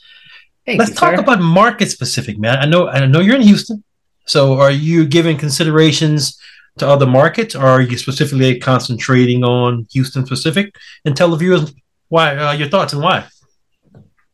Thank 0.64 0.78
Let's 0.78 0.90
you, 0.90 0.96
talk 0.96 1.16
sir. 1.16 1.22
about 1.22 1.40
market 1.40 1.90
specific, 1.90 2.38
man. 2.38 2.58
I 2.58 2.66
know 2.66 2.88
I 2.88 3.04
know 3.06 3.20
you're 3.20 3.36
in 3.36 3.42
Houston. 3.42 3.84
So 4.24 4.58
are 4.58 4.70
you 4.70 5.06
giving 5.06 5.38
considerations 5.38 6.38
to 6.78 6.86
other 6.86 7.06
markets, 7.06 7.54
or 7.54 7.66
are 7.66 7.80
you 7.80 7.96
specifically 7.96 8.58
concentrating 8.58 9.44
on 9.44 9.86
Houston 9.92 10.26
specific? 10.26 10.74
And 11.04 11.16
tell 11.16 11.30
the 11.30 11.36
viewers 11.36 11.72
why 12.08 12.36
uh, 12.36 12.52
your 12.52 12.68
thoughts 12.68 12.92
and 12.92 13.02
why. 13.02 13.26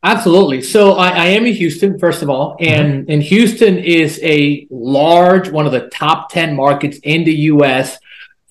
Absolutely. 0.03 0.61
So 0.61 0.93
I, 0.93 1.09
I, 1.09 1.25
am 1.29 1.47
in 1.47 1.53
Houston, 1.55 1.97
first 1.97 2.21
of 2.21 2.29
all, 2.29 2.57
and 2.59 3.03
mm-hmm. 3.03 3.11
and 3.11 3.23
Houston 3.23 3.79
is 3.79 4.19
a 4.21 4.67
large, 4.69 5.49
one 5.49 5.65
of 5.65 5.71
the 5.71 5.89
top 5.89 6.29
ten 6.29 6.55
markets 6.55 6.99
in 7.01 7.23
the 7.23 7.33
U.S. 7.53 7.97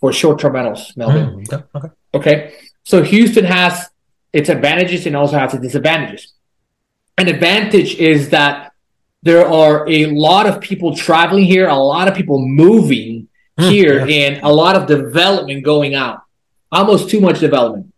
for 0.04 0.12
short-term 0.12 0.52
rentals. 0.52 0.92
Melvin. 0.98 1.46
Mm, 1.46 1.64
okay. 1.74 1.88
Okay. 2.12 2.54
So 2.82 3.02
Houston 3.02 3.46
has 3.46 3.88
its 4.34 4.50
advantages 4.50 5.06
and 5.06 5.16
also 5.16 5.38
has 5.38 5.54
its 5.54 5.62
disadvantages. 5.62 6.34
An 7.16 7.28
advantage 7.28 7.94
is 7.94 8.28
that 8.28 8.74
there 9.22 9.48
are 9.48 9.88
a 9.88 10.04
lot 10.04 10.46
of 10.46 10.60
people 10.60 10.94
traveling 10.94 11.44
here, 11.44 11.68
a 11.68 11.74
lot 11.74 12.06
of 12.06 12.14
people 12.14 12.38
moving 12.38 13.28
mm, 13.58 13.70
here, 13.70 14.06
yeah. 14.06 14.26
and 14.26 14.44
a 14.44 14.52
lot 14.52 14.76
of 14.76 14.86
development 14.86 15.64
going 15.64 15.94
on. 15.94 16.20
Almost 16.70 17.08
too 17.08 17.22
much 17.22 17.40
development. 17.40 17.94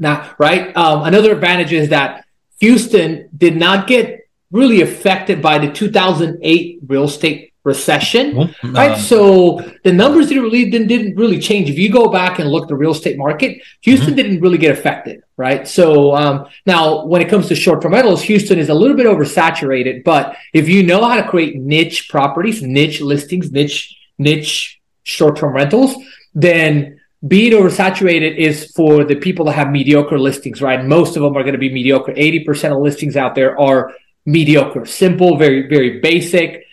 Now, 0.00 0.34
right? 0.36 0.76
Um, 0.76 1.04
another 1.04 1.30
advantage 1.30 1.72
is 1.72 1.90
that 1.90 2.24
Houston 2.58 3.28
did 3.36 3.56
not 3.56 3.86
get 3.86 4.28
really 4.50 4.80
affected 4.80 5.40
by 5.40 5.58
the 5.58 5.70
2008 5.70 6.80
real 6.88 7.04
estate 7.04 7.49
recession, 7.64 8.32
mm-hmm. 8.32 8.74
right? 8.74 8.92
Uh, 8.92 8.98
so 8.98 9.60
the 9.84 9.92
numbers 9.92 10.28
didn't 10.28 10.44
really 10.44 10.70
didn't, 10.70 10.88
didn't 10.88 11.16
really 11.16 11.38
change. 11.38 11.68
If 11.68 11.78
you 11.78 11.92
go 11.92 12.08
back 12.08 12.38
and 12.38 12.48
look 12.48 12.64
at 12.64 12.68
the 12.68 12.76
real 12.76 12.92
estate 12.92 13.18
market, 13.18 13.62
Houston 13.82 14.08
mm-hmm. 14.08 14.16
didn't 14.16 14.40
really 14.40 14.58
get 14.58 14.72
affected, 14.72 15.22
right? 15.36 15.68
So 15.68 16.14
um, 16.14 16.46
now 16.66 17.04
when 17.04 17.20
it 17.20 17.28
comes 17.28 17.48
to 17.48 17.54
short-term 17.54 17.92
rentals, 17.92 18.22
Houston 18.22 18.58
is 18.58 18.70
a 18.70 18.74
little 18.74 18.96
bit 18.96 19.06
oversaturated. 19.06 20.04
But 20.04 20.36
if 20.54 20.68
you 20.68 20.82
know 20.82 21.06
how 21.06 21.16
to 21.16 21.28
create 21.28 21.56
niche 21.56 22.08
properties, 22.08 22.62
niche 22.62 23.00
listings, 23.00 23.52
niche 23.52 23.96
niche 24.18 24.80
short-term 25.02 25.54
rentals, 25.54 25.94
then 26.34 27.00
being 27.26 27.52
oversaturated 27.52 28.36
is 28.36 28.72
for 28.72 29.04
the 29.04 29.16
people 29.16 29.44
that 29.44 29.52
have 29.52 29.70
mediocre 29.70 30.18
listings, 30.18 30.62
right? 30.62 30.84
Most 30.84 31.16
of 31.16 31.22
them 31.22 31.36
are 31.36 31.42
going 31.42 31.52
to 31.52 31.58
be 31.58 31.72
mediocre. 31.72 32.12
80% 32.12 32.72
of 32.74 32.80
listings 32.80 33.16
out 33.16 33.34
there 33.34 33.60
are 33.60 33.92
mediocre, 34.24 34.86
simple, 34.86 35.36
very, 35.36 35.68
very 35.68 36.00
basic, 36.00 36.64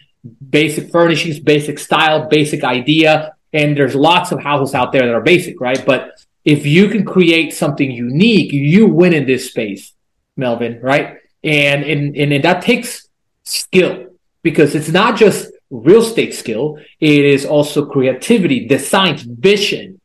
basic 0.49 0.91
furnishings, 0.91 1.39
basic 1.39 1.79
style, 1.79 2.27
basic 2.27 2.63
idea. 2.63 3.33
And 3.53 3.77
there's 3.77 3.95
lots 3.95 4.31
of 4.31 4.41
houses 4.41 4.75
out 4.75 4.91
there 4.91 5.05
that 5.05 5.13
are 5.13 5.21
basic, 5.21 5.59
right? 5.61 5.83
But 5.85 6.19
if 6.43 6.65
you 6.65 6.89
can 6.89 7.05
create 7.05 7.53
something 7.53 7.89
unique, 7.89 8.51
you 8.53 8.87
win 8.87 9.13
in 9.13 9.25
this 9.25 9.49
space, 9.49 9.93
Melvin, 10.35 10.79
right? 10.81 11.17
And, 11.43 11.83
and, 11.83 12.15
and 12.15 12.43
that 12.43 12.61
takes 12.61 13.07
skill 13.43 14.07
because 14.43 14.75
it's 14.75 14.89
not 14.89 15.17
just 15.17 15.51
real 15.69 16.01
estate 16.01 16.33
skill. 16.33 16.77
It 16.99 17.25
is 17.25 17.45
also 17.45 17.85
creativity, 17.85 18.67
design, 18.67 19.17
vision, 19.39 19.99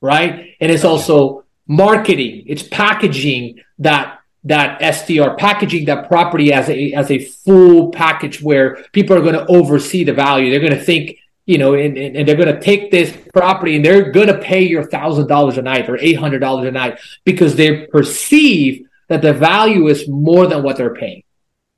right? 0.00 0.54
And 0.60 0.70
it's 0.70 0.84
also 0.84 1.44
marketing, 1.66 2.44
it's 2.46 2.62
packaging 2.62 3.60
that 3.78 4.19
that 4.44 4.94
STR 4.94 5.34
packaging 5.36 5.84
that 5.86 6.08
property 6.08 6.52
as 6.52 6.68
a 6.68 6.92
as 6.94 7.10
a 7.10 7.18
full 7.18 7.90
package 7.90 8.40
where 8.40 8.84
people 8.92 9.16
are 9.16 9.20
going 9.20 9.34
to 9.34 9.46
oversee 9.46 10.04
the 10.04 10.14
value. 10.14 10.50
They're 10.50 10.60
going 10.60 10.78
to 10.78 10.82
think, 10.82 11.18
you 11.44 11.58
know, 11.58 11.74
and, 11.74 11.98
and, 11.98 12.26
they're 12.26 12.36
going 12.36 12.54
to 12.54 12.60
take 12.60 12.90
this 12.90 13.16
property 13.34 13.76
and 13.76 13.84
they're 13.84 14.10
going 14.12 14.28
to 14.28 14.38
pay 14.38 14.62
your 14.62 14.84
thousand 14.84 15.26
dollars 15.26 15.58
a 15.58 15.62
night 15.62 15.90
or 15.90 15.98
eight 15.98 16.14
hundred 16.14 16.38
dollars 16.38 16.66
a 16.66 16.70
night 16.70 16.98
because 17.24 17.56
they 17.56 17.86
perceive 17.86 18.86
that 19.08 19.20
the 19.20 19.34
value 19.34 19.88
is 19.88 20.08
more 20.08 20.46
than 20.46 20.62
what 20.62 20.76
they're 20.76 20.94
paying. 20.94 21.22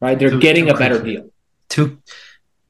Right? 0.01 0.19
They're 0.19 0.31
two, 0.31 0.41
getting 0.41 0.67
two 0.67 0.73
a 0.73 0.79
better 0.79 1.03
deal. 1.03 1.31
Two 1.69 1.99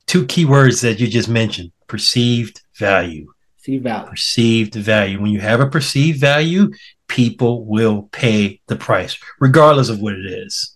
two 0.06 0.24
key 0.26 0.46
words 0.46 0.80
that 0.80 1.00
you 1.00 1.06
just 1.06 1.28
mentioned: 1.28 1.70
perceived 1.86 2.62
value. 2.76 3.30
Perceived 3.58 3.84
value. 3.84 4.10
Perceived 4.10 4.74
value. 4.74 5.20
When 5.20 5.30
you 5.30 5.40
have 5.40 5.60
a 5.60 5.66
perceived 5.66 6.18
value, 6.18 6.72
people 7.12 7.66
will 7.66 8.08
pay 8.10 8.58
the 8.68 8.76
price, 8.76 9.18
regardless 9.38 9.90
of 9.90 10.00
what 10.00 10.14
it 10.14 10.24
is. 10.24 10.74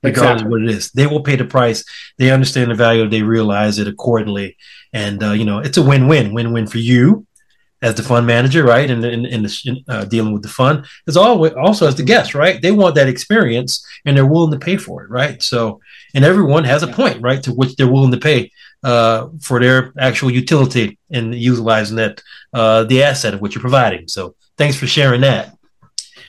Regardless 0.00 0.42
exactly. 0.42 0.46
of 0.46 0.50
what 0.50 0.62
it 0.62 0.70
is, 0.70 0.90
they 0.92 1.06
will 1.08 1.22
pay 1.22 1.34
the 1.34 1.44
price. 1.44 1.84
They 2.18 2.30
understand 2.30 2.70
the 2.70 2.76
value. 2.76 3.08
They 3.08 3.22
realize 3.22 3.78
it 3.80 3.88
accordingly, 3.88 4.56
and 4.92 5.22
uh, 5.22 5.32
you 5.32 5.44
know 5.44 5.58
it's 5.58 5.76
a 5.76 5.82
win-win. 5.82 6.32
Win-win 6.32 6.68
for 6.68 6.78
you 6.78 7.26
as 7.82 7.96
the 7.96 8.02
fund 8.02 8.26
manager, 8.26 8.62
right? 8.62 8.88
And 8.88 9.04
in, 9.04 9.26
in, 9.26 9.42
the, 9.42 9.84
uh, 9.88 10.04
dealing 10.04 10.32
with 10.32 10.42
the 10.42 10.48
fund, 10.48 10.84
as 11.08 11.16
always, 11.16 11.52
also 11.54 11.88
as 11.88 11.96
the 11.96 12.02
guest, 12.02 12.34
right? 12.34 12.60
They 12.60 12.72
want 12.72 12.94
that 12.94 13.08
experience 13.08 13.84
and 14.04 14.14
they're 14.14 14.26
willing 14.26 14.52
to 14.52 14.64
pay 14.64 14.76
for 14.76 15.02
it, 15.02 15.10
right? 15.10 15.42
So, 15.42 15.80
and 16.14 16.22
everyone 16.22 16.64
has 16.64 16.82
a 16.82 16.88
point, 16.88 17.22
right, 17.22 17.42
to 17.42 17.52
which 17.52 17.76
they're 17.76 17.90
willing 17.90 18.10
to 18.10 18.18
pay 18.18 18.50
uh, 18.84 19.28
for 19.40 19.60
their 19.60 19.94
actual 19.98 20.30
utility 20.30 20.98
and 21.10 21.34
utilizing 21.34 21.96
that 21.96 22.22
uh, 22.52 22.84
the 22.84 23.02
asset 23.02 23.32
of 23.32 23.40
what 23.40 23.54
you're 23.54 23.62
providing. 23.62 24.08
So, 24.08 24.34
thanks 24.60 24.76
for 24.76 24.86
sharing 24.86 25.22
that. 25.22 25.56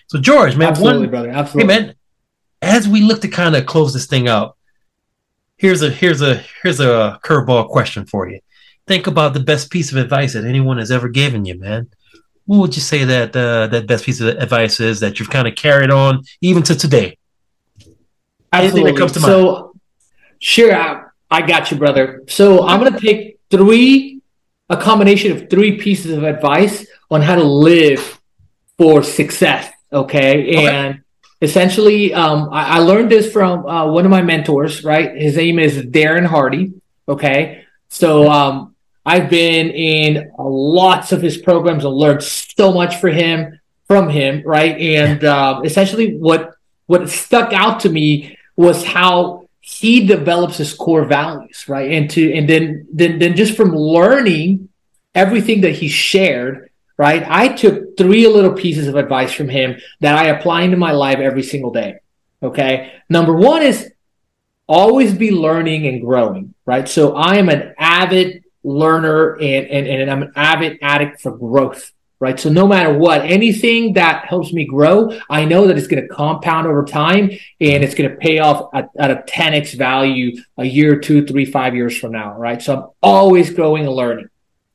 So, 0.08 0.20
George, 0.20 0.56
man, 0.56 0.70
absolutely, 0.70 1.02
one, 1.02 1.10
brother, 1.10 1.30
absolutely, 1.30 1.74
hey, 1.74 1.82
man. 1.82 1.96
As 2.64 2.88
we 2.88 3.02
look 3.02 3.22
to 3.22 3.28
kind 3.28 3.56
of 3.56 3.66
close 3.66 3.94
this 3.94 4.08
thing 4.08 4.28
out, 4.28 4.58
here's 5.58 5.82
a 5.82 5.90
here's 5.90 6.22
a 6.22 6.44
here's 6.64 6.80
a 6.80 7.20
curveball 7.24 7.70
question 7.70 8.06
for 8.06 8.28
you 8.30 8.40
think 8.88 9.08
about 9.08 9.34
the 9.34 9.40
best 9.40 9.72
piece 9.72 9.92
of 9.92 9.98
advice 9.98 10.34
that 10.34 10.46
anyone 10.46 10.78
has 10.78 10.92
ever 10.92 11.08
given 11.08 11.46
you, 11.46 11.58
man. 11.58 11.90
What 12.46 12.58
would 12.60 12.76
you 12.76 12.82
say 12.82 13.04
that 13.06 13.36
uh, 13.36 13.68
that 13.68 13.88
best 13.88 14.06
piece 14.06 14.20
of 14.20 14.28
advice 14.28 14.80
is 14.80 15.00
that 15.00 15.20
you've 15.20 15.30
kind 15.30 15.48
of 15.48 15.56
carried 15.56 15.92
on 15.92 16.24
even 16.42 16.64
to 16.64 16.76
today? 16.76 17.18
Absolutely. 18.52 18.82
Anything 18.82 18.86
that 18.86 19.00
comes 19.00 19.12
to 19.14 19.20
mind. 19.22 19.32
So, 19.32 19.74
sure, 20.40 20.76
I, 20.76 21.04
I 21.30 21.42
got 21.42 21.72
you, 21.72 21.78
brother. 21.78 22.24
So 22.28 22.68
I'm 22.68 22.80
going 22.82 22.92
to 22.92 23.00
take 23.00 23.40
three, 23.50 24.22
a 24.70 24.76
combination 24.76 25.32
of 25.32 25.50
three 25.50 25.78
pieces 25.78 26.12
of 26.12 26.24
advice 26.24 26.86
on 27.10 27.22
how 27.22 27.36
to 27.36 27.44
live 27.44 28.20
for 28.82 29.04
success. 29.04 29.72
Okay, 29.94 30.58
okay. 30.58 30.68
and 30.68 31.04
essentially, 31.40 32.16
um, 32.16 32.50
I, 32.52 32.78
I, 32.78 32.80
learned 32.80 33.12
this 33.12 33.32
from 33.32 33.64
uh, 33.68 33.86
one 33.86 34.06
of 34.06 34.10
my 34.10 34.24
mentors. 34.24 34.84
Right, 34.84 35.16
his 35.16 35.36
name 35.36 35.60
is 35.60 35.78
Darren 35.78 36.26
Hardy. 36.26 36.74
Okay, 37.08 37.66
so 37.90 38.28
um, 38.28 38.76
I've 39.06 39.30
been 39.30 39.70
in 39.70 40.32
lots 40.40 41.12
of 41.12 41.22
his 41.22 41.38
programs 41.38 41.86
and 41.86 41.94
learned 41.94 42.24
so 42.24 42.74
much 42.74 42.96
for 42.96 43.10
him 43.10 43.60
from 43.86 44.10
him, 44.10 44.42
right? 44.44 44.76
And 44.80 45.24
uh, 45.24 45.62
essentially, 45.64 46.18
what 46.18 46.56
what 46.88 47.08
stuck 47.08 47.54
out 47.54 47.82
to 47.82 47.90
me 47.90 48.36
was 48.56 48.84
how 48.84 49.48
he 49.60 50.08
develops 50.08 50.58
his 50.58 50.74
core 50.74 51.06
values, 51.06 51.66
right? 51.68 51.92
And 51.92 52.10
to 52.12 52.34
and 52.34 52.50
then 52.50 52.88
then 52.92 53.20
then 53.20 53.36
just 53.36 53.56
from 53.56 53.76
learning 53.76 54.70
everything 55.14 55.62
that 55.62 55.74
he 55.74 55.88
shared, 55.88 56.71
right? 57.02 57.26
I 57.28 57.48
took 57.48 57.98
three 57.98 58.28
little 58.28 58.54
pieces 58.54 58.88
of 58.88 58.96
advice 58.96 59.34
from 59.34 59.50
him 59.50 59.80
that 60.02 60.16
I 60.16 60.26
apply 60.26 60.62
into 60.62 60.78
my 60.78 60.92
life 60.92 61.18
every 61.18 61.42
single 61.42 61.72
day. 61.72 61.96
Okay, 62.44 62.94
number 63.10 63.34
one 63.34 63.64
is 63.64 63.92
always 64.68 65.12
be 65.12 65.32
learning 65.32 65.88
and 65.88 66.00
growing, 66.00 66.54
right? 66.64 66.88
So 66.88 67.16
I 67.16 67.38
am 67.38 67.50
an 67.50 67.74
avid 67.80 68.44
learner 68.64 69.34
and, 69.34 69.66
and, 69.66 69.88
and 69.88 70.12
I'm 70.12 70.22
an 70.22 70.34
avid 70.36 70.78
addict 70.84 71.22
for 71.22 71.36
growth, 71.36 71.92
right? 72.20 72.40
So 72.40 72.52
no 72.52 72.68
matter 72.68 72.96
what, 72.96 73.22
anything 73.22 73.94
that 73.94 74.26
helps 74.26 74.54
me 74.54 74.68
grow, 74.68 75.20
I 75.28 75.46
know 75.46 75.66
that 75.66 75.80
it's 75.80 75.88
going 75.88 76.08
to 76.08 76.14
compound 76.14 76.68
over 76.68 76.86
time 76.86 77.32
and 77.60 77.84
it's 77.84 77.96
going 77.96 78.12
to 78.12 78.16
pay 78.16 78.38
off 78.38 78.70
at, 78.76 78.90
at, 78.96 79.10
a 79.10 79.24
10x 79.28 79.74
value 79.74 80.40
a 80.56 80.66
year, 80.66 81.00
two, 81.00 81.26
three, 81.26 81.46
five 81.46 81.74
years 81.74 81.98
from 81.98 82.12
now, 82.12 82.38
right? 82.38 82.62
So 82.62 82.78
I'm 82.78 82.90
always 83.02 83.52
growing 83.52 83.88
and 83.88 83.96
learning. 83.96 84.28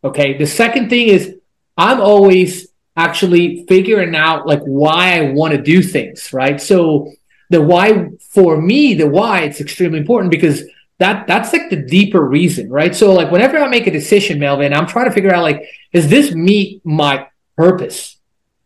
Okay. 0.02 0.36
The 0.36 0.46
second 0.46 0.90
thing 0.90 1.06
is 1.06 1.35
I'm 1.76 2.00
always 2.00 2.68
actually 2.96 3.64
figuring 3.68 4.16
out 4.16 4.46
like 4.46 4.62
why 4.62 5.18
I 5.18 5.32
want 5.32 5.54
to 5.54 5.62
do 5.62 5.82
things, 5.82 6.32
right? 6.32 6.60
So 6.60 7.12
the 7.50 7.60
why 7.60 8.08
for 8.30 8.60
me, 8.60 8.94
the 8.94 9.06
why 9.06 9.42
it's 9.42 9.60
extremely 9.60 9.98
important 9.98 10.30
because 10.30 10.64
that 10.98 11.26
that's 11.26 11.52
like 11.52 11.68
the 11.68 11.76
deeper 11.76 12.24
reason, 12.24 12.70
right? 12.70 12.94
So 12.94 13.12
like 13.12 13.30
whenever 13.30 13.58
I 13.58 13.68
make 13.68 13.86
a 13.86 13.90
decision, 13.90 14.38
Melvin, 14.38 14.72
I'm 14.72 14.86
trying 14.86 15.06
to 15.06 15.12
figure 15.12 15.34
out 15.34 15.42
like, 15.42 15.62
does 15.92 16.08
this 16.08 16.34
meet 16.34 16.84
my 16.84 17.26
purpose? 17.56 18.16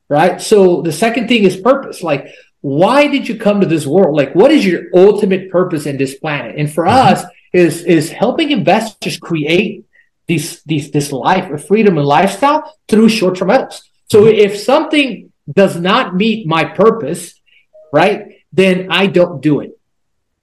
Right. 0.08 0.40
So 0.40 0.82
the 0.82 0.92
second 0.92 1.28
thing 1.28 1.44
is 1.44 1.56
purpose. 1.56 2.02
Like, 2.02 2.34
why 2.62 3.06
did 3.06 3.28
you 3.28 3.36
come 3.36 3.60
to 3.60 3.66
this 3.66 3.86
world? 3.86 4.16
Like, 4.16 4.34
what 4.34 4.50
is 4.50 4.66
your 4.66 4.82
ultimate 4.94 5.50
purpose 5.50 5.86
in 5.86 5.96
this 5.98 6.16
planet? 6.16 6.56
And 6.56 6.72
for 6.72 6.84
mm-hmm. 6.84 7.14
us 7.14 7.24
is 7.52 7.84
is 7.84 8.10
helping 8.10 8.50
investors 8.50 9.18
create 9.18 9.84
these 10.30 10.48
these 10.70 10.86
this 10.96 11.08
life 11.12 11.46
of 11.54 11.66
freedom 11.70 11.98
and 11.98 12.06
lifestyle 12.06 12.60
through 12.88 13.08
short-term 13.08 13.48
rentals. 13.48 13.82
So 14.12 14.18
mm-hmm. 14.22 14.46
if 14.46 14.52
something 14.58 15.32
does 15.60 15.74
not 15.90 16.14
meet 16.22 16.46
my 16.46 16.64
purpose, 16.64 17.22
right, 17.92 18.18
then 18.60 18.74
I 18.90 19.06
don't 19.18 19.40
do 19.48 19.54
it 19.64 19.72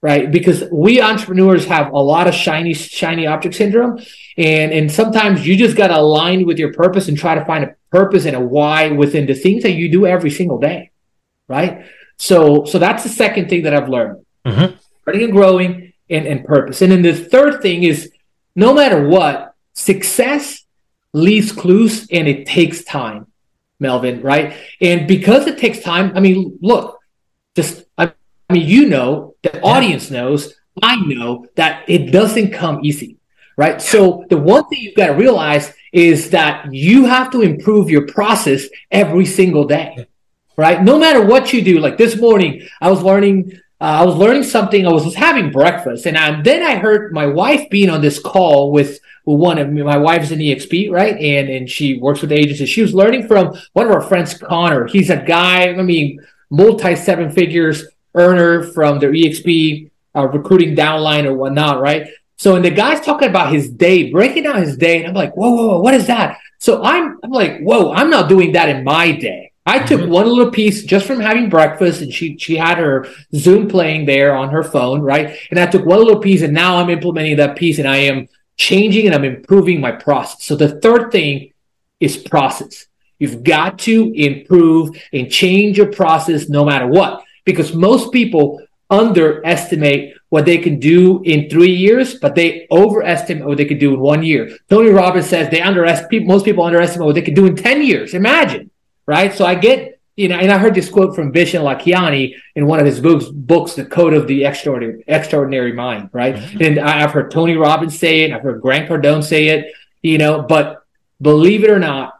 right? 0.00 0.30
Because 0.30 0.64
we 0.70 1.00
entrepreneurs 1.00 1.64
have 1.64 1.92
a 1.92 1.98
lot 1.98 2.28
of 2.28 2.34
shiny, 2.34 2.74
shiny 2.74 3.26
object 3.26 3.54
syndrome. 3.56 3.98
And, 4.36 4.72
and 4.72 4.90
sometimes 4.90 5.46
you 5.46 5.56
just 5.56 5.76
got 5.76 5.88
to 5.88 5.98
align 5.98 6.46
with 6.46 6.58
your 6.58 6.72
purpose 6.72 7.08
and 7.08 7.18
try 7.18 7.34
to 7.34 7.44
find 7.44 7.64
a 7.64 7.74
purpose 7.90 8.24
and 8.24 8.36
a 8.36 8.40
why 8.40 8.90
within 8.90 9.26
the 9.26 9.34
things 9.34 9.62
that 9.64 9.72
you 9.72 9.90
do 9.90 10.06
every 10.06 10.30
single 10.30 10.58
day, 10.58 10.90
right? 11.48 11.86
So, 12.16 12.64
so 12.64 12.78
that's 12.78 13.02
the 13.02 13.08
second 13.08 13.48
thing 13.48 13.62
that 13.64 13.74
I've 13.74 13.88
learned. 13.88 14.24
Mm-hmm. 14.46 14.76
Starting 15.02 15.24
and 15.24 15.32
growing 15.32 15.92
and, 16.08 16.26
and 16.26 16.44
purpose. 16.44 16.82
And 16.82 16.92
then 16.92 17.02
the 17.02 17.14
third 17.14 17.60
thing 17.60 17.82
is 17.82 18.12
no 18.54 18.74
matter 18.74 19.06
what, 19.06 19.47
success 19.78 20.64
leaves 21.12 21.52
clues 21.52 22.06
and 22.10 22.28
it 22.28 22.46
takes 22.46 22.84
time, 22.84 23.26
Melvin, 23.80 24.20
right? 24.22 24.56
And 24.80 25.06
because 25.06 25.46
it 25.46 25.58
takes 25.58 25.80
time, 25.80 26.12
I 26.16 26.20
mean, 26.20 26.58
look, 26.60 26.98
just 27.54 27.84
I 27.96 28.12
mean, 28.50 28.66
you 28.66 28.88
know, 28.88 29.34
the 29.42 29.60
audience 29.62 30.10
knows, 30.10 30.54
I 30.82 30.96
know 30.96 31.46
that 31.56 31.88
it 31.88 32.12
doesn't 32.12 32.52
come 32.52 32.84
easy, 32.84 33.18
right? 33.56 33.80
So 33.80 34.24
the 34.28 34.36
one 34.36 34.68
thing 34.68 34.80
you've 34.80 34.94
got 34.94 35.08
to 35.08 35.12
realize 35.12 35.72
is 35.92 36.30
that 36.30 36.72
you 36.72 37.06
have 37.06 37.30
to 37.32 37.42
improve 37.42 37.90
your 37.90 38.06
process 38.06 38.66
every 38.90 39.26
single 39.26 39.64
day, 39.64 40.06
right? 40.56 40.82
No 40.82 40.98
matter 40.98 41.24
what 41.24 41.52
you 41.52 41.62
do. 41.62 41.78
Like 41.78 41.96
this 41.96 42.20
morning, 42.20 42.68
I 42.80 42.90
was 42.90 43.02
learning. 43.02 43.52
Uh, 43.80 44.02
I 44.02 44.04
was 44.04 44.16
learning 44.16 44.42
something. 44.42 44.86
I 44.86 44.92
was 44.92 45.04
just 45.04 45.16
having 45.16 45.52
breakfast, 45.52 46.04
and 46.06 46.18
I, 46.18 46.42
then 46.42 46.62
I 46.64 46.76
heard 46.76 47.12
my 47.12 47.26
wife 47.26 47.70
being 47.70 47.90
on 47.90 48.00
this 48.00 48.18
call 48.18 48.72
with, 48.72 48.98
with 49.28 49.40
one 49.40 49.58
of 49.58 49.70
my 49.70 49.98
wife's 49.98 50.30
an 50.30 50.38
EXP, 50.38 50.90
right? 50.90 51.14
And 51.16 51.50
and 51.50 51.68
she 51.68 51.98
works 51.98 52.22
with 52.22 52.32
agencies. 52.32 52.70
She 52.70 52.80
was 52.80 52.94
learning 52.94 53.28
from 53.28 53.54
one 53.74 53.86
of 53.86 53.92
our 53.92 54.00
friends, 54.00 54.32
Connor. 54.34 54.86
He's 54.86 55.10
a 55.10 55.18
guy. 55.18 55.68
I 55.68 55.82
mean, 55.82 56.20
multi 56.48 56.96
seven 56.96 57.30
figures 57.30 57.84
earner 58.14 58.62
from 58.62 58.98
their 58.98 59.12
EXP 59.12 59.90
uh, 60.16 60.28
recruiting 60.28 60.74
downline 60.74 61.26
or 61.26 61.34
whatnot, 61.34 61.82
right? 61.82 62.08
So, 62.36 62.56
and 62.56 62.64
the 62.64 62.70
guy's 62.70 63.04
talking 63.04 63.28
about 63.28 63.52
his 63.52 63.68
day, 63.68 64.10
breaking 64.10 64.44
down 64.44 64.56
his 64.56 64.76
day, 64.76 64.98
and 64.98 65.08
I'm 65.08 65.14
like, 65.14 65.36
whoa, 65.36 65.50
whoa, 65.50 65.66
whoa, 65.66 65.80
what 65.80 65.94
is 65.94 66.06
that? 66.06 66.38
So 66.58 66.82
I'm, 66.82 67.18
I'm 67.22 67.30
like, 67.30 67.60
whoa, 67.60 67.92
I'm 67.92 68.10
not 68.10 68.28
doing 68.28 68.52
that 68.52 68.68
in 68.68 68.84
my 68.84 69.12
day. 69.12 69.52
I 69.66 69.80
took 69.80 70.00
mm-hmm. 70.00 70.10
one 70.10 70.26
little 70.26 70.50
piece 70.50 70.84
just 70.84 71.06
from 71.06 71.20
having 71.20 71.50
breakfast, 71.50 72.00
and 72.00 72.10
she 72.10 72.38
she 72.38 72.56
had 72.56 72.78
her 72.78 73.06
Zoom 73.34 73.68
playing 73.68 74.06
there 74.06 74.34
on 74.34 74.48
her 74.48 74.62
phone, 74.62 75.02
right? 75.02 75.36
And 75.50 75.60
I 75.60 75.66
took 75.66 75.84
one 75.84 75.98
little 75.98 76.20
piece, 76.20 76.40
and 76.40 76.54
now 76.54 76.78
I'm 76.78 76.88
implementing 76.88 77.36
that 77.36 77.56
piece, 77.56 77.78
and 77.78 77.86
I 77.86 77.98
am 77.98 78.28
changing 78.58 79.06
and 79.06 79.14
I'm 79.14 79.24
improving 79.24 79.80
my 79.80 79.92
process. 79.92 80.44
So 80.44 80.56
the 80.56 80.80
third 80.80 81.10
thing 81.10 81.52
is 82.00 82.16
process. 82.16 82.86
You've 83.18 83.42
got 83.42 83.78
to 83.80 84.12
improve 84.14 84.90
and 85.12 85.30
change 85.30 85.78
your 85.78 85.90
process 85.90 86.48
no 86.48 86.64
matter 86.64 86.86
what 86.86 87.22
because 87.44 87.74
most 87.74 88.12
people 88.12 88.60
underestimate 88.90 90.14
what 90.28 90.44
they 90.44 90.58
can 90.58 90.78
do 90.78 91.22
in 91.24 91.48
three 91.48 91.74
years, 91.74 92.14
but 92.14 92.34
they 92.34 92.66
overestimate 92.70 93.44
what 93.46 93.56
they 93.56 93.64
can 93.64 93.78
do 93.78 93.94
in 93.94 94.00
one 94.00 94.22
year. 94.22 94.56
Tony 94.68 94.90
Robbins 94.90 95.26
says 95.26 95.50
they 95.50 95.60
underestimate, 95.60 96.26
most 96.26 96.44
people 96.44 96.64
underestimate 96.64 97.06
what 97.06 97.14
they 97.14 97.22
can 97.22 97.34
do 97.34 97.46
in 97.46 97.56
10 97.56 97.82
years. 97.82 98.14
Imagine, 98.14 98.70
right? 99.06 99.34
So 99.34 99.44
I 99.44 99.54
get, 99.54 99.97
you 100.18 100.26
know, 100.26 100.36
and 100.36 100.50
I 100.50 100.58
heard 100.58 100.74
this 100.74 100.90
quote 100.90 101.14
from 101.14 101.32
Vishen 101.32 101.62
Lakhiani 101.62 102.34
in 102.56 102.66
one 102.66 102.80
of 102.80 102.86
his 102.86 102.98
books, 102.98 103.26
books, 103.26 103.74
The 103.74 103.84
Code 103.84 104.14
of 104.14 104.26
the 104.26 104.44
Extraordinary, 104.44 105.04
Extraordinary 105.06 105.72
Mind, 105.72 106.10
right? 106.12 106.34
Mm-hmm. 106.34 106.62
And 106.62 106.80
I've 106.80 107.12
heard 107.12 107.30
Tony 107.30 107.54
Robbins 107.54 107.96
say 107.96 108.22
it. 108.22 108.32
I've 108.32 108.42
heard 108.42 108.60
Grant 108.60 108.88
Cardone 108.88 109.22
say 109.22 109.46
it, 109.46 109.72
you 110.02 110.18
know, 110.18 110.42
but 110.42 110.82
believe 111.22 111.62
it 111.62 111.70
or 111.70 111.78
not, 111.78 112.14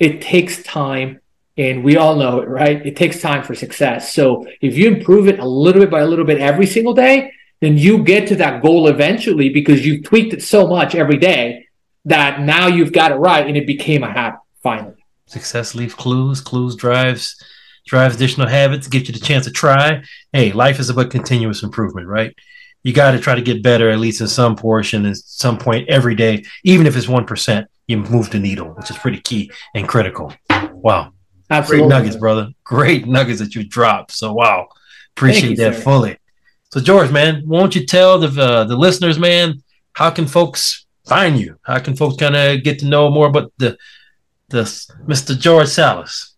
it 0.00 0.20
takes 0.20 0.64
time 0.64 1.20
and 1.56 1.84
we 1.84 1.96
all 1.96 2.16
know 2.16 2.40
it, 2.40 2.48
right? 2.48 2.84
It 2.84 2.96
takes 2.96 3.20
time 3.20 3.44
for 3.44 3.54
success. 3.54 4.12
So 4.12 4.48
if 4.60 4.76
you 4.76 4.88
improve 4.88 5.28
it 5.28 5.38
a 5.38 5.46
little 5.46 5.80
bit 5.80 5.92
by 5.92 6.00
a 6.00 6.06
little 6.06 6.24
bit 6.24 6.40
every 6.40 6.66
single 6.66 6.92
day, 6.92 7.32
then 7.60 7.78
you 7.78 8.02
get 8.02 8.26
to 8.28 8.36
that 8.36 8.62
goal 8.62 8.88
eventually 8.88 9.50
because 9.50 9.86
you've 9.86 10.02
tweaked 10.02 10.34
it 10.34 10.42
so 10.42 10.66
much 10.66 10.96
every 10.96 11.18
day 11.18 11.68
that 12.06 12.40
now 12.40 12.66
you've 12.66 12.92
got 12.92 13.12
it 13.12 13.14
right 13.14 13.46
and 13.46 13.56
it 13.56 13.64
became 13.64 14.02
a 14.02 14.10
habit 14.10 14.40
finally. 14.60 15.03
Success 15.34 15.74
leaves 15.74 15.94
clues, 15.94 16.40
clues 16.40 16.76
drives 16.76 17.36
drives 17.86 18.14
additional 18.14 18.46
habits, 18.46 18.86
gives 18.86 19.08
you 19.08 19.12
the 19.12 19.20
chance 19.20 19.44
to 19.44 19.50
try. 19.50 20.02
Hey, 20.32 20.52
life 20.52 20.78
is 20.78 20.88
about 20.88 21.10
continuous 21.10 21.62
improvement, 21.62 22.06
right? 22.06 22.34
You 22.84 22.92
got 22.92 23.10
to 23.10 23.18
try 23.18 23.34
to 23.34 23.42
get 23.42 23.62
better 23.62 23.90
at 23.90 23.98
least 23.98 24.20
in 24.20 24.28
some 24.28 24.54
portion 24.54 25.04
at 25.06 25.16
some 25.16 25.58
point 25.58 25.88
every 25.88 26.14
day, 26.14 26.44
even 26.62 26.86
if 26.86 26.96
it's 26.96 27.06
1%, 27.06 27.66
you 27.88 27.96
move 27.98 28.30
the 28.30 28.38
needle, 28.38 28.68
which 28.68 28.90
is 28.90 28.96
pretty 28.96 29.20
key 29.20 29.50
and 29.74 29.88
critical. 29.88 30.32
Wow. 30.70 31.12
Absolutely. 31.50 31.88
Great 31.88 31.96
nuggets, 31.96 32.16
brother. 32.16 32.48
Great 32.62 33.06
nuggets 33.06 33.40
that 33.40 33.54
you 33.56 33.64
dropped. 33.64 34.12
So 34.12 34.32
wow, 34.32 34.68
appreciate 35.16 35.50
you, 35.50 35.56
that 35.56 35.74
sir. 35.74 35.80
fully. 35.82 36.16
So 36.70 36.80
George, 36.80 37.10
man, 37.10 37.42
won't 37.44 37.74
you 37.74 37.84
tell 37.84 38.18
the 38.18 38.42
uh, 38.42 38.64
the 38.64 38.76
listeners, 38.76 39.18
man, 39.18 39.62
how 39.92 40.10
can 40.10 40.26
folks 40.26 40.86
find 41.06 41.38
you? 41.38 41.58
How 41.64 41.80
can 41.80 41.96
folks 41.96 42.16
kind 42.16 42.36
of 42.36 42.62
get 42.62 42.78
to 42.78 42.86
know 42.86 43.10
more 43.10 43.26
about 43.26 43.52
the 43.58 43.76
the 44.48 44.62
Mr. 45.06 45.38
George 45.38 45.68
Salas? 45.68 46.34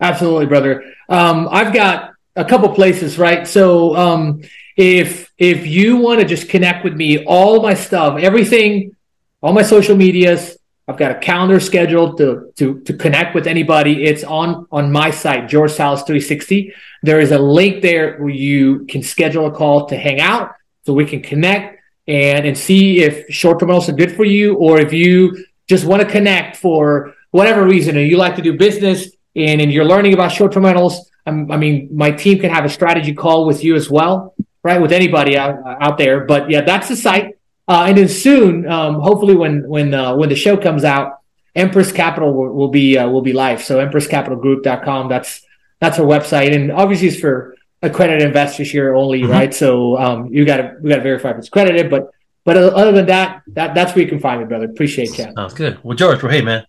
Absolutely, 0.00 0.46
brother. 0.46 0.84
Um, 1.08 1.48
I've 1.50 1.72
got 1.72 2.12
a 2.36 2.44
couple 2.44 2.68
places, 2.70 3.18
right? 3.18 3.46
So 3.46 3.96
um, 3.96 4.42
if 4.76 5.32
if 5.38 5.66
you 5.66 5.96
want 5.96 6.20
to 6.20 6.26
just 6.26 6.48
connect 6.48 6.84
with 6.84 6.94
me, 6.94 7.24
all 7.24 7.62
my 7.62 7.74
stuff, 7.74 8.18
everything, 8.18 8.94
all 9.42 9.52
my 9.52 9.62
social 9.62 9.96
medias, 9.96 10.58
I've 10.88 10.96
got 10.96 11.10
a 11.10 11.16
calendar 11.16 11.60
scheduled 11.60 12.16
to, 12.16 12.50
to, 12.56 12.80
to 12.80 12.94
connect 12.94 13.34
with 13.34 13.46
anybody. 13.46 14.04
It's 14.04 14.24
on, 14.24 14.66
on 14.72 14.90
my 14.90 15.10
site, 15.10 15.46
George 15.46 15.72
Salas 15.72 16.02
360. 16.02 16.72
There 17.02 17.20
is 17.20 17.30
a 17.30 17.38
link 17.38 17.82
there 17.82 18.16
where 18.16 18.30
you 18.30 18.86
can 18.86 19.02
schedule 19.02 19.46
a 19.46 19.50
call 19.50 19.84
to 19.86 19.96
hang 19.96 20.18
out 20.18 20.54
so 20.86 20.94
we 20.94 21.04
can 21.04 21.20
connect 21.20 21.82
and, 22.06 22.46
and 22.46 22.56
see 22.56 23.00
if 23.00 23.28
short-term 23.28 23.68
rentals 23.68 23.90
are 23.90 23.92
good 23.92 24.16
for 24.16 24.24
you 24.24 24.54
or 24.54 24.80
if 24.80 24.94
you 24.94 25.44
just 25.68 25.84
want 25.84 26.00
to 26.00 26.08
connect 26.08 26.56
for 26.56 27.14
whatever 27.30 27.64
reason 27.64 27.96
and 27.96 28.08
you 28.08 28.16
like 28.16 28.36
to 28.36 28.42
do 28.42 28.56
business 28.56 29.10
and, 29.36 29.60
and 29.60 29.72
you're 29.72 29.84
learning 29.84 30.14
about 30.14 30.32
short-term 30.32 30.64
rentals. 30.64 31.10
I'm, 31.26 31.50
I 31.50 31.56
mean, 31.56 31.90
my 31.92 32.10
team 32.10 32.38
can 32.38 32.50
have 32.50 32.64
a 32.64 32.68
strategy 32.68 33.14
call 33.14 33.46
with 33.46 33.62
you 33.62 33.74
as 33.74 33.90
well, 33.90 34.34
right? 34.62 34.80
With 34.80 34.92
anybody 34.92 35.36
out, 35.36 35.58
out 35.66 35.98
there. 35.98 36.24
But 36.24 36.50
yeah, 36.50 36.62
that's 36.62 36.88
the 36.88 36.96
site. 36.96 37.34
Uh, 37.68 37.84
and 37.86 37.98
then 37.98 38.08
soon, 38.08 38.66
um, 38.66 38.94
hopefully, 38.94 39.36
when 39.36 39.68
when 39.68 39.92
uh, 39.92 40.16
when 40.16 40.30
the 40.30 40.34
show 40.34 40.56
comes 40.56 40.84
out, 40.84 41.18
Empress 41.54 41.92
Capital 41.92 42.32
will, 42.32 42.50
will 42.54 42.68
be 42.68 42.96
uh, 42.96 43.06
will 43.08 43.20
be 43.20 43.34
live. 43.34 43.62
So 43.62 43.86
empresscapitalgroup.com. 43.86 45.10
That's 45.10 45.42
that's 45.78 45.98
our 45.98 46.06
website, 46.06 46.54
and 46.54 46.72
obviously 46.72 47.08
it's 47.08 47.20
for 47.20 47.54
accredited 47.82 48.22
investors 48.22 48.70
here 48.70 48.94
only, 48.94 49.20
mm-hmm. 49.20 49.30
right? 49.30 49.54
So 49.54 49.98
um, 49.98 50.32
you 50.32 50.46
got 50.46 50.56
to 50.56 50.76
we 50.80 50.88
got 50.88 50.96
to 50.96 51.02
verify 51.02 51.32
if 51.32 51.38
it's 51.38 51.48
accredited, 51.48 51.90
but 51.90 52.10
but 52.44 52.56
other 52.56 52.92
than 52.92 53.06
that, 53.06 53.42
that 53.48 53.74
that's 53.74 53.94
where 53.94 54.02
you 54.02 54.08
can 54.08 54.18
find 54.18 54.40
me, 54.40 54.46
brother. 54.46 54.64
Appreciate 54.64 55.18
you. 55.18 55.30
Sounds 55.36 55.52
good. 55.52 55.78
Well, 55.82 55.94
George, 55.94 56.22
well, 56.22 56.32
hey 56.32 56.40
man, 56.40 56.64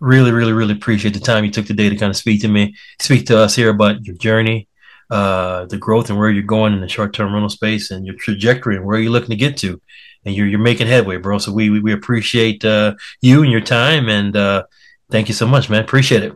really, 0.00 0.32
really, 0.32 0.52
really 0.52 0.74
appreciate 0.74 1.14
the 1.14 1.20
time 1.20 1.44
you 1.44 1.50
took 1.50 1.66
today 1.66 1.88
to 1.88 1.96
kind 1.96 2.10
of 2.10 2.16
speak 2.16 2.40
to 2.42 2.48
me, 2.48 2.74
speak 3.00 3.26
to 3.26 3.38
us 3.38 3.54
here 3.56 3.70
about 3.70 4.04
your 4.04 4.16
journey, 4.16 4.68
uh, 5.10 5.66
the 5.66 5.78
growth 5.78 6.10
and 6.10 6.18
where 6.18 6.30
you're 6.30 6.42
going 6.42 6.72
in 6.72 6.80
the 6.80 6.88
short 6.88 7.12
term 7.12 7.32
rental 7.32 7.48
space, 7.48 7.90
and 7.90 8.06
your 8.06 8.16
trajectory 8.16 8.76
and 8.76 8.84
where 8.84 8.98
you're 8.98 9.12
looking 9.12 9.30
to 9.30 9.36
get 9.36 9.56
to 9.58 9.80
and 10.26 10.34
you're 10.34 10.46
you're 10.46 10.58
making 10.58 10.88
headway, 10.88 11.16
bro. 11.16 11.38
So 11.38 11.52
we 11.52 11.80
we, 11.80 11.92
appreciate 11.92 12.64
uh, 12.64 12.96
you 13.22 13.42
and 13.42 13.50
your 13.50 13.60
time, 13.60 14.08
and 14.08 14.36
uh, 14.36 14.64
thank 15.10 15.28
you 15.28 15.34
so 15.34 15.46
much, 15.46 15.70
man. 15.70 15.82
Appreciate 15.82 16.24
it. 16.24 16.34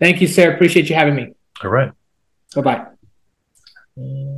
Thank 0.00 0.20
you, 0.20 0.26
sir. 0.26 0.52
Appreciate 0.52 0.88
you 0.88 0.96
having 0.96 1.14
me. 1.14 1.34
All 1.62 1.70
right. 1.70 1.92
Bye 2.56 2.86
bye. 3.96 4.31